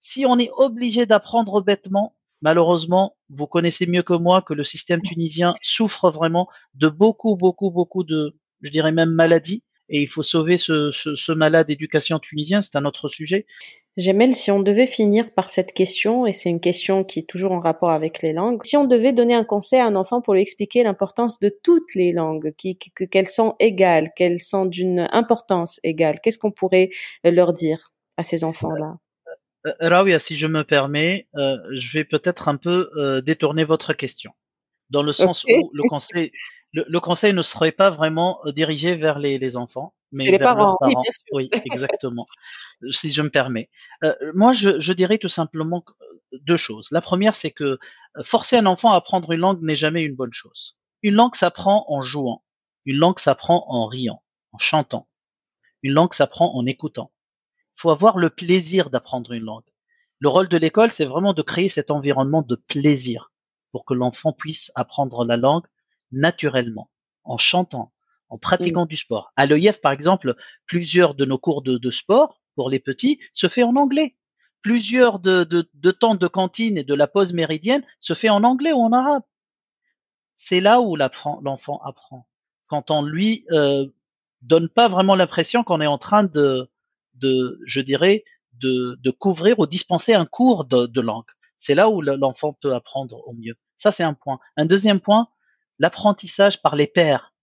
si 0.00 0.26
on 0.26 0.38
est 0.38 0.50
obligé 0.56 1.06
d'apprendre 1.06 1.60
bêtement, 1.60 2.16
malheureusement, 2.42 3.16
vous 3.30 3.46
connaissez 3.46 3.86
mieux 3.86 4.02
que 4.02 4.14
moi 4.14 4.42
que 4.42 4.54
le 4.54 4.64
système 4.64 5.02
tunisien 5.02 5.54
souffre 5.62 6.10
vraiment 6.10 6.48
de 6.74 6.88
beaucoup, 6.88 7.36
beaucoup, 7.36 7.70
beaucoup 7.70 8.04
de, 8.04 8.36
je 8.62 8.70
dirais 8.70 8.92
même 8.92 9.10
maladies. 9.10 9.62
Et 9.90 10.02
il 10.02 10.08
faut 10.08 10.22
sauver 10.22 10.58
ce, 10.58 11.32
malade 11.32 11.70
éducation 11.70 12.18
tunisien, 12.18 12.60
c'est 12.60 12.76
un 12.76 12.84
autre 12.84 13.08
sujet. 13.08 13.46
Jamel, 13.96 14.34
si 14.34 14.50
on 14.50 14.60
devait 14.60 14.86
finir 14.86 15.32
par 15.32 15.50
cette 15.50 15.72
question, 15.72 16.26
et 16.26 16.32
c'est 16.32 16.50
une 16.50 16.60
question 16.60 17.04
qui 17.04 17.20
est 17.20 17.28
toujours 17.28 17.52
en 17.52 17.58
rapport 17.58 17.90
avec 17.90 18.22
les 18.22 18.32
langues, 18.32 18.62
si 18.64 18.76
on 18.76 18.84
devait 18.84 19.12
donner 19.12 19.34
un 19.34 19.44
conseil 19.44 19.80
à 19.80 19.86
un 19.86 19.96
enfant 19.96 20.20
pour 20.20 20.34
lui 20.34 20.42
expliquer 20.42 20.84
l'importance 20.84 21.40
de 21.40 21.48
toutes 21.48 21.94
les 21.94 22.12
langues, 22.12 22.54
qu'elles 23.10 23.28
sont 23.28 23.56
égales, 23.58 24.12
qu'elles 24.14 24.40
sont 24.40 24.66
d'une 24.66 25.08
importance 25.10 25.80
égale, 25.82 26.20
qu'est-ce 26.22 26.38
qu'on 26.38 26.52
pourrait 26.52 26.90
leur 27.24 27.54
dire 27.54 27.92
à 28.18 28.22
ces 28.22 28.44
enfants-là? 28.44 28.98
euh, 28.98 29.07
Rawia, 29.80 30.18
si 30.18 30.36
je 30.36 30.46
me 30.46 30.62
permets, 30.62 31.28
euh, 31.36 31.56
je 31.72 31.92
vais 31.92 32.04
peut-être 32.04 32.48
un 32.48 32.56
peu 32.56 32.90
euh, 32.96 33.20
détourner 33.20 33.64
votre 33.64 33.92
question, 33.92 34.32
dans 34.90 35.02
le 35.02 35.12
sens 35.12 35.44
où 35.44 35.70
le 35.72 35.82
conseil, 35.88 36.32
le, 36.72 37.00
conseil 37.00 37.32
ne 37.32 37.42
serait 37.42 37.72
pas 37.72 37.90
vraiment 37.90 38.40
dirigé 38.46 38.94
vers 38.94 39.18
les, 39.18 39.56
enfants, 39.56 39.94
mais 40.12 40.30
vers 40.36 40.54
leurs 40.54 40.78
parents. 40.78 41.02
Oui, 41.32 41.50
exactement. 41.72 42.26
si 42.90 43.10
je 43.10 43.22
me 43.22 43.30
permets. 43.30 43.68
moi, 44.34 44.52
je, 44.52 44.78
je, 44.80 44.92
dirais 44.92 45.18
tout 45.18 45.28
simplement 45.28 45.84
deux 46.32 46.56
choses. 46.56 46.88
La 46.90 47.00
première, 47.00 47.34
c'est 47.34 47.50
que 47.50 47.78
forcer 48.22 48.56
un 48.56 48.66
enfant 48.66 48.92
à 48.92 48.96
apprendre 48.96 49.32
une 49.32 49.40
langue 49.40 49.62
n'est 49.62 49.76
jamais 49.76 50.02
une 50.02 50.14
bonne 50.14 50.32
chose. 50.32 50.76
Une 51.02 51.14
langue 51.14 51.34
s'apprend 51.34 51.84
en 51.88 52.00
jouant. 52.00 52.44
Une 52.84 52.96
langue 52.96 53.18
s'apprend 53.18 53.64
en 53.68 53.86
riant, 53.86 54.22
en 54.52 54.58
chantant. 54.58 55.08
Une 55.82 55.92
langue 55.92 56.14
s'apprend 56.14 56.54
en 56.54 56.66
écoutant 56.66 57.12
faut 57.78 57.90
avoir 57.90 58.18
le 58.18 58.28
plaisir 58.28 58.90
d'apprendre 58.90 59.32
une 59.32 59.44
langue. 59.44 59.62
Le 60.18 60.28
rôle 60.28 60.48
de 60.48 60.56
l'école, 60.56 60.90
c'est 60.90 61.04
vraiment 61.04 61.32
de 61.32 61.42
créer 61.42 61.68
cet 61.68 61.92
environnement 61.92 62.42
de 62.42 62.56
plaisir 62.56 63.30
pour 63.70 63.84
que 63.84 63.94
l'enfant 63.94 64.32
puisse 64.32 64.72
apprendre 64.74 65.24
la 65.24 65.36
langue 65.36 65.66
naturellement, 66.10 66.90
en 67.22 67.38
chantant, 67.38 67.92
en 68.30 68.36
pratiquant 68.36 68.84
du 68.84 68.96
sport. 68.96 69.32
À 69.36 69.46
l'EIF, 69.46 69.80
par 69.80 69.92
exemple, 69.92 70.34
plusieurs 70.66 71.14
de 71.14 71.24
nos 71.24 71.38
cours 71.38 71.62
de, 71.62 71.90
sport 71.90 72.40
pour 72.56 72.68
les 72.68 72.80
petits 72.80 73.20
se 73.32 73.46
fait 73.46 73.62
en 73.62 73.76
anglais. 73.76 74.16
Plusieurs 74.60 75.20
de, 75.20 75.44
de, 75.44 75.90
temps 75.92 76.16
de 76.16 76.26
cantine 76.26 76.78
et 76.78 76.84
de 76.84 76.94
la 76.94 77.06
pause 77.06 77.32
méridienne 77.32 77.84
se 78.00 78.14
fait 78.14 78.28
en 78.28 78.42
anglais 78.42 78.72
ou 78.72 78.80
en 78.80 78.92
arabe. 78.92 79.22
C'est 80.34 80.60
là 80.60 80.80
où 80.80 80.96
l'enfant 80.96 81.80
apprend. 81.84 82.26
Quand 82.66 82.90
on 82.90 83.02
lui 83.02 83.46
euh, 83.52 83.86
donne 84.42 84.68
pas 84.68 84.88
vraiment 84.88 85.14
l'impression 85.14 85.62
qu'on 85.62 85.80
est 85.80 85.86
en 85.86 85.98
train 85.98 86.24
de, 86.24 86.68
de, 87.18 87.60
je 87.66 87.80
dirais, 87.80 88.24
de, 88.54 88.98
de 89.02 89.10
couvrir 89.10 89.58
ou 89.58 89.66
dispenser 89.66 90.14
un 90.14 90.26
cours 90.26 90.64
de, 90.64 91.00
langue. 91.00 91.30
C'est 91.58 91.74
là 91.74 91.88
où 91.88 92.00
l'enfant 92.00 92.52
peut 92.60 92.74
apprendre 92.74 93.26
au 93.26 93.32
mieux. 93.32 93.56
Ça, 93.76 93.92
c'est 93.92 94.02
un 94.02 94.14
point. 94.14 94.38
Un 94.56 94.66
deuxième 94.66 95.00
point, 95.00 95.28
l'apprentissage 95.78 96.62
par 96.62 96.76
les 96.76 96.86
pairs. 96.86 97.34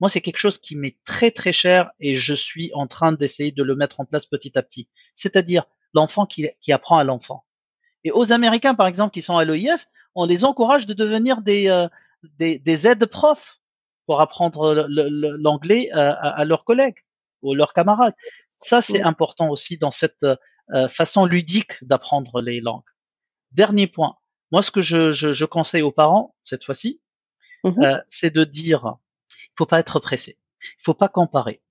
Moi, 0.00 0.08
c'est 0.08 0.20
quelque 0.20 0.38
chose 0.38 0.58
qui 0.58 0.76
m'est 0.76 0.98
très 1.04 1.30
très 1.30 1.52
cher 1.52 1.90
et 1.98 2.14
je 2.14 2.34
suis 2.34 2.70
en 2.74 2.86
train 2.86 3.12
d'essayer 3.12 3.52
de 3.52 3.62
le 3.62 3.74
mettre 3.74 4.00
en 4.00 4.04
place 4.04 4.26
petit 4.26 4.56
à 4.56 4.62
petit. 4.62 4.88
C'est-à-dire 5.14 5.64
l'enfant 5.92 6.26
qui, 6.26 6.48
qui 6.60 6.72
apprend 6.72 6.98
à 6.98 7.04
l'enfant. 7.04 7.44
Et 8.04 8.12
aux 8.12 8.32
Américains, 8.32 8.74
par 8.74 8.86
exemple, 8.86 9.12
qui 9.12 9.22
sont 9.22 9.36
à 9.36 9.44
l'EIF, 9.44 9.86
on 10.14 10.24
les 10.24 10.44
encourage 10.44 10.86
de 10.86 10.94
devenir 10.94 11.42
des, 11.42 11.68
euh, 11.68 11.88
des, 12.22 12.58
des 12.58 12.86
aides 12.86 13.06
profs 13.06 13.60
pour 14.06 14.20
apprendre 14.20 14.86
l'anglais 14.88 15.90
à, 15.92 16.12
à, 16.12 16.44
leurs 16.44 16.64
collègues 16.64 17.04
ou 17.42 17.54
leurs 17.54 17.74
camarades. 17.74 18.14
Ça, 18.58 18.82
c'est 18.82 19.02
important 19.02 19.50
aussi 19.50 19.78
dans 19.78 19.90
cette 19.90 20.26
euh, 20.74 20.88
façon 20.88 21.24
ludique 21.24 21.82
d'apprendre 21.84 22.40
les 22.40 22.60
langues. 22.60 22.82
Dernier 23.52 23.86
point. 23.86 24.16
Moi, 24.50 24.62
ce 24.62 24.70
que 24.70 24.80
je, 24.80 25.12
je, 25.12 25.32
je 25.32 25.44
conseille 25.44 25.82
aux 25.82 25.92
parents 25.92 26.34
cette 26.42 26.64
fois-ci, 26.64 27.00
mmh 27.64 27.82
euh, 27.82 27.98
c'est 28.08 28.34
de 28.34 28.44
dire, 28.44 28.96
il 29.30 29.54
faut 29.56 29.66
pas 29.66 29.80
être 29.80 30.00
pressé, 30.00 30.38
il 30.62 30.82
faut 30.84 30.94
pas 30.94 31.08
comparer. 31.08 31.62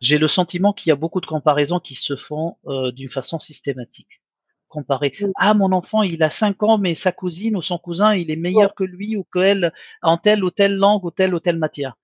J'ai 0.00 0.18
le 0.18 0.28
sentiment 0.28 0.72
qu'il 0.72 0.88
y 0.88 0.92
a 0.92 0.96
beaucoup 0.96 1.20
de 1.20 1.26
comparaisons 1.26 1.78
qui 1.78 1.94
se 1.94 2.16
font 2.16 2.56
euh, 2.66 2.90
d'une 2.90 3.08
façon 3.08 3.38
systématique. 3.38 4.22
Comparer. 4.68 5.12
Mmh. 5.20 5.26
Ah, 5.36 5.52
mon 5.52 5.72
enfant, 5.72 6.02
il 6.02 6.22
a 6.22 6.30
cinq 6.30 6.62
ans, 6.62 6.78
mais 6.78 6.94
sa 6.94 7.12
cousine 7.12 7.56
ou 7.56 7.62
son 7.62 7.76
cousin, 7.76 8.14
il 8.14 8.30
est 8.30 8.36
meilleur 8.36 8.74
que 8.74 8.84
lui 8.84 9.16
ou 9.16 9.24
qu'elle 9.24 9.72
en 10.00 10.16
telle 10.16 10.44
ou 10.44 10.50
telle 10.50 10.76
langue 10.76 11.04
ou 11.04 11.10
telle 11.10 11.34
ou 11.34 11.40
telle 11.40 11.58
matière. 11.58 11.96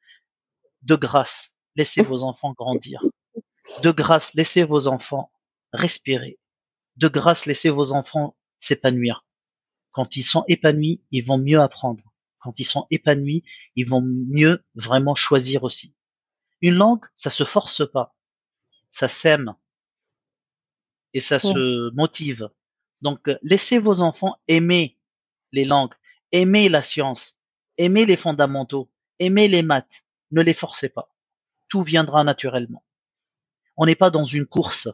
De 0.82 0.96
grâce, 0.96 1.52
laissez 1.76 2.02
vos 2.02 2.22
enfants 2.22 2.52
grandir. 2.52 3.02
De 3.82 3.90
grâce, 3.90 4.34
laissez 4.34 4.64
vos 4.64 4.86
enfants 4.86 5.30
respirer. 5.72 6.38
De 6.96 7.08
grâce, 7.08 7.46
laissez 7.46 7.70
vos 7.70 7.92
enfants 7.92 8.36
s'épanouir. 8.58 9.24
Quand 9.92 10.16
ils 10.16 10.22
sont 10.22 10.44
épanouis, 10.48 11.02
ils 11.10 11.24
vont 11.24 11.38
mieux 11.38 11.60
apprendre. 11.60 12.02
Quand 12.38 12.58
ils 12.60 12.64
sont 12.64 12.86
épanouis, 12.90 13.44
ils 13.74 13.88
vont 13.88 14.02
mieux 14.02 14.64
vraiment 14.74 15.14
choisir 15.14 15.64
aussi. 15.64 15.94
Une 16.62 16.74
langue, 16.74 17.04
ça 17.16 17.30
se 17.30 17.44
force 17.44 17.90
pas. 17.90 18.14
Ça 18.90 19.08
sème. 19.08 19.54
Et 21.12 21.20
ça 21.20 21.38
se 21.38 21.90
motive. 21.94 22.48
Donc, 23.00 23.30
laissez 23.42 23.78
vos 23.78 24.00
enfants 24.00 24.36
aimer 24.48 24.98
les 25.52 25.64
langues, 25.64 25.94
aimer 26.32 26.68
la 26.68 26.82
science, 26.82 27.36
aimer 27.78 28.06
les 28.06 28.16
fondamentaux, 28.16 28.90
aimer 29.18 29.48
les 29.48 29.62
maths. 29.62 30.04
Ne 30.30 30.42
les 30.42 30.54
forcez 30.54 30.88
pas. 30.88 31.14
Tout 31.68 31.82
viendra 31.82 32.24
naturellement. 32.24 32.84
On 33.76 33.86
n'est 33.86 33.94
pas 33.94 34.10
dans 34.10 34.24
une 34.24 34.46
course. 34.46 34.88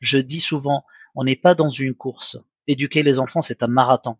Je 0.00 0.18
dis 0.18 0.40
souvent, 0.40 0.84
on 1.14 1.24
n'est 1.24 1.36
pas 1.36 1.54
dans 1.54 1.70
une 1.70 1.94
course. 1.94 2.38
Éduquer 2.66 3.02
les 3.02 3.18
enfants, 3.18 3.42
c'est 3.42 3.62
un 3.62 3.68
marathon. 3.68 4.16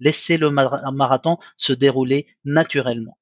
Laissez 0.00 0.36
le 0.36 0.50
marathon 0.50 1.38
se 1.56 1.72
dérouler 1.72 2.26
naturellement. 2.44 3.16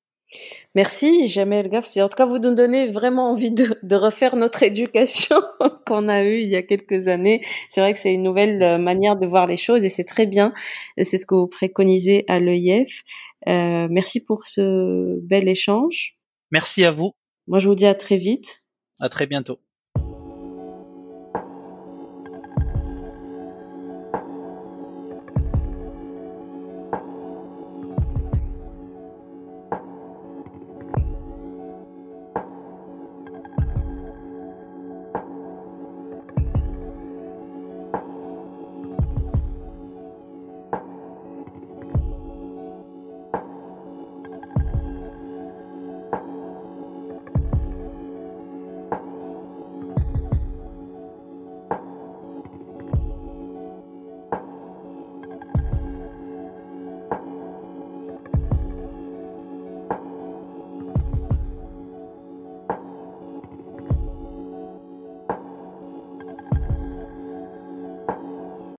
Merci, 0.75 1.27
Jamel 1.27 1.69
Gafsi. 1.69 2.01
En 2.01 2.09
tout 2.09 2.17
cas, 2.17 2.25
vous 2.25 2.39
nous 2.39 2.55
donnez 2.55 2.89
vraiment 2.89 3.31
envie 3.31 3.51
de, 3.51 3.95
refaire 3.95 4.37
notre 4.37 4.63
éducation 4.63 5.43
qu'on 5.87 6.09
a 6.09 6.23
eue 6.23 6.43
il 6.43 6.49
y 6.49 6.57
a 6.57 6.63
quelques 6.63 7.09
années. 7.09 7.45
C'est 7.69 7.81
vrai 7.81 7.93
que 7.93 7.99
c'est 7.99 8.15
une 8.15 8.23
nouvelle 8.23 8.63
euh, 8.63 8.79
manière 8.79 9.17
de 9.17 9.27
voir 9.27 9.47
les 9.47 9.57
choses 9.57 9.85
et 9.85 9.89
c'est 9.89 10.05
très 10.05 10.27
bien. 10.27 10.53
C'est 10.97 11.19
ce 11.19 11.27
que 11.27 11.35
vous 11.35 11.49
préconisez 11.49 12.25
à 12.29 12.39
l'EIF. 12.39 13.03
Euh, 13.49 13.89
merci 13.91 14.25
pour 14.25 14.45
ce 14.45 15.19
bel 15.21 15.49
échange. 15.49 16.17
Merci 16.53 16.85
à 16.85 16.93
vous. 16.93 17.13
Moi, 17.49 17.59
je 17.59 17.69
vous 17.69 17.75
dis 17.75 17.87
à 17.87 17.95
très 17.95 18.17
vite. 18.17 18.63
À 19.01 19.09
très 19.09 19.27
bientôt. 19.27 19.61